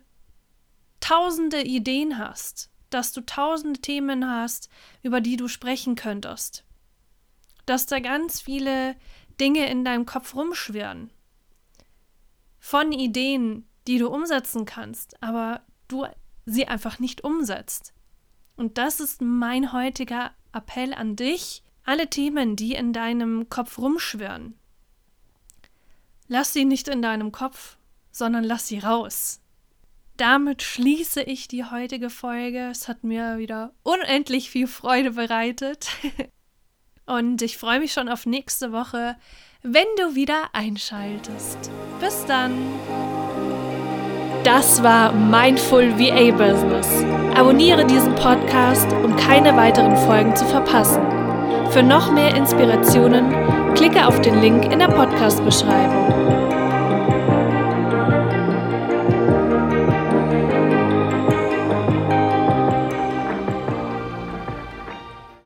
tausende 0.99 1.61
Ideen 1.61 2.17
hast, 2.17 2.69
dass 2.89 3.13
du 3.13 3.21
tausende 3.21 3.79
Themen 3.79 4.29
hast, 4.29 4.69
über 5.03 5.21
die 5.21 5.37
du 5.37 5.47
sprechen 5.47 5.95
könntest, 5.95 6.63
dass 7.65 7.85
da 7.85 7.99
ganz 7.99 8.41
viele 8.41 8.95
Dinge 9.39 9.69
in 9.69 9.83
deinem 9.83 10.05
Kopf 10.05 10.35
rumschwirren. 10.35 11.11
Von 12.59 12.91
Ideen, 12.91 13.67
die 13.87 13.97
du 13.97 14.09
umsetzen 14.09 14.65
kannst, 14.65 15.21
aber 15.21 15.61
du 15.87 16.05
sie 16.45 16.67
einfach 16.67 16.99
nicht 16.99 17.23
umsetzt. 17.23 17.93
Und 18.55 18.77
das 18.77 18.99
ist 18.99 19.21
mein 19.21 19.73
heutiger 19.73 20.31
Appell 20.53 20.93
an 20.93 21.15
dich, 21.15 21.63
alle 21.83 22.09
Themen, 22.09 22.55
die 22.55 22.73
in 22.73 22.93
deinem 22.93 23.49
Kopf 23.49 23.77
rumschwirren. 23.77 24.57
Lass 26.27 26.53
sie 26.53 26.65
nicht 26.65 26.87
in 26.87 27.01
deinem 27.01 27.31
Kopf, 27.31 27.77
sondern 28.11 28.43
lass 28.43 28.67
sie 28.67 28.79
raus. 28.79 29.41
Damit 30.17 30.63
schließe 30.63 31.21
ich 31.21 31.47
die 31.47 31.65
heutige 31.65 32.09
Folge. 32.09 32.69
Es 32.69 32.87
hat 32.87 33.03
mir 33.03 33.37
wieder 33.37 33.73
unendlich 33.83 34.49
viel 34.49 34.67
Freude 34.67 35.11
bereitet. 35.11 35.89
Und 37.05 37.41
ich 37.41 37.57
freue 37.57 37.79
mich 37.79 37.93
schon 37.93 38.09
auf 38.09 38.25
nächste 38.25 38.71
Woche, 38.71 39.15
wenn 39.61 39.87
du 39.97 40.15
wieder 40.15 40.49
einschaltest. 40.53 41.71
Bis 41.99 42.25
dann! 42.25 42.53
Das 44.43 44.83
war 44.83 45.11
Mindful 45.11 45.97
VA 45.97 46.31
Business. 46.31 46.87
Abonniere 47.35 47.85
diesen 47.85 48.13
Podcast, 48.13 48.91
um 48.93 49.15
keine 49.15 49.55
weiteren 49.57 49.97
Folgen 49.97 50.35
zu 50.35 50.45
verpassen. 50.45 51.01
Für 51.71 51.81
noch 51.81 52.11
mehr 52.11 52.35
Inspirationen 52.35 53.73
klicke 53.73 54.05
auf 54.05 54.21
den 54.21 54.41
Link 54.41 54.71
in 54.71 54.79
der 54.79 54.87
Podcast-Beschreibung. 54.87 56.04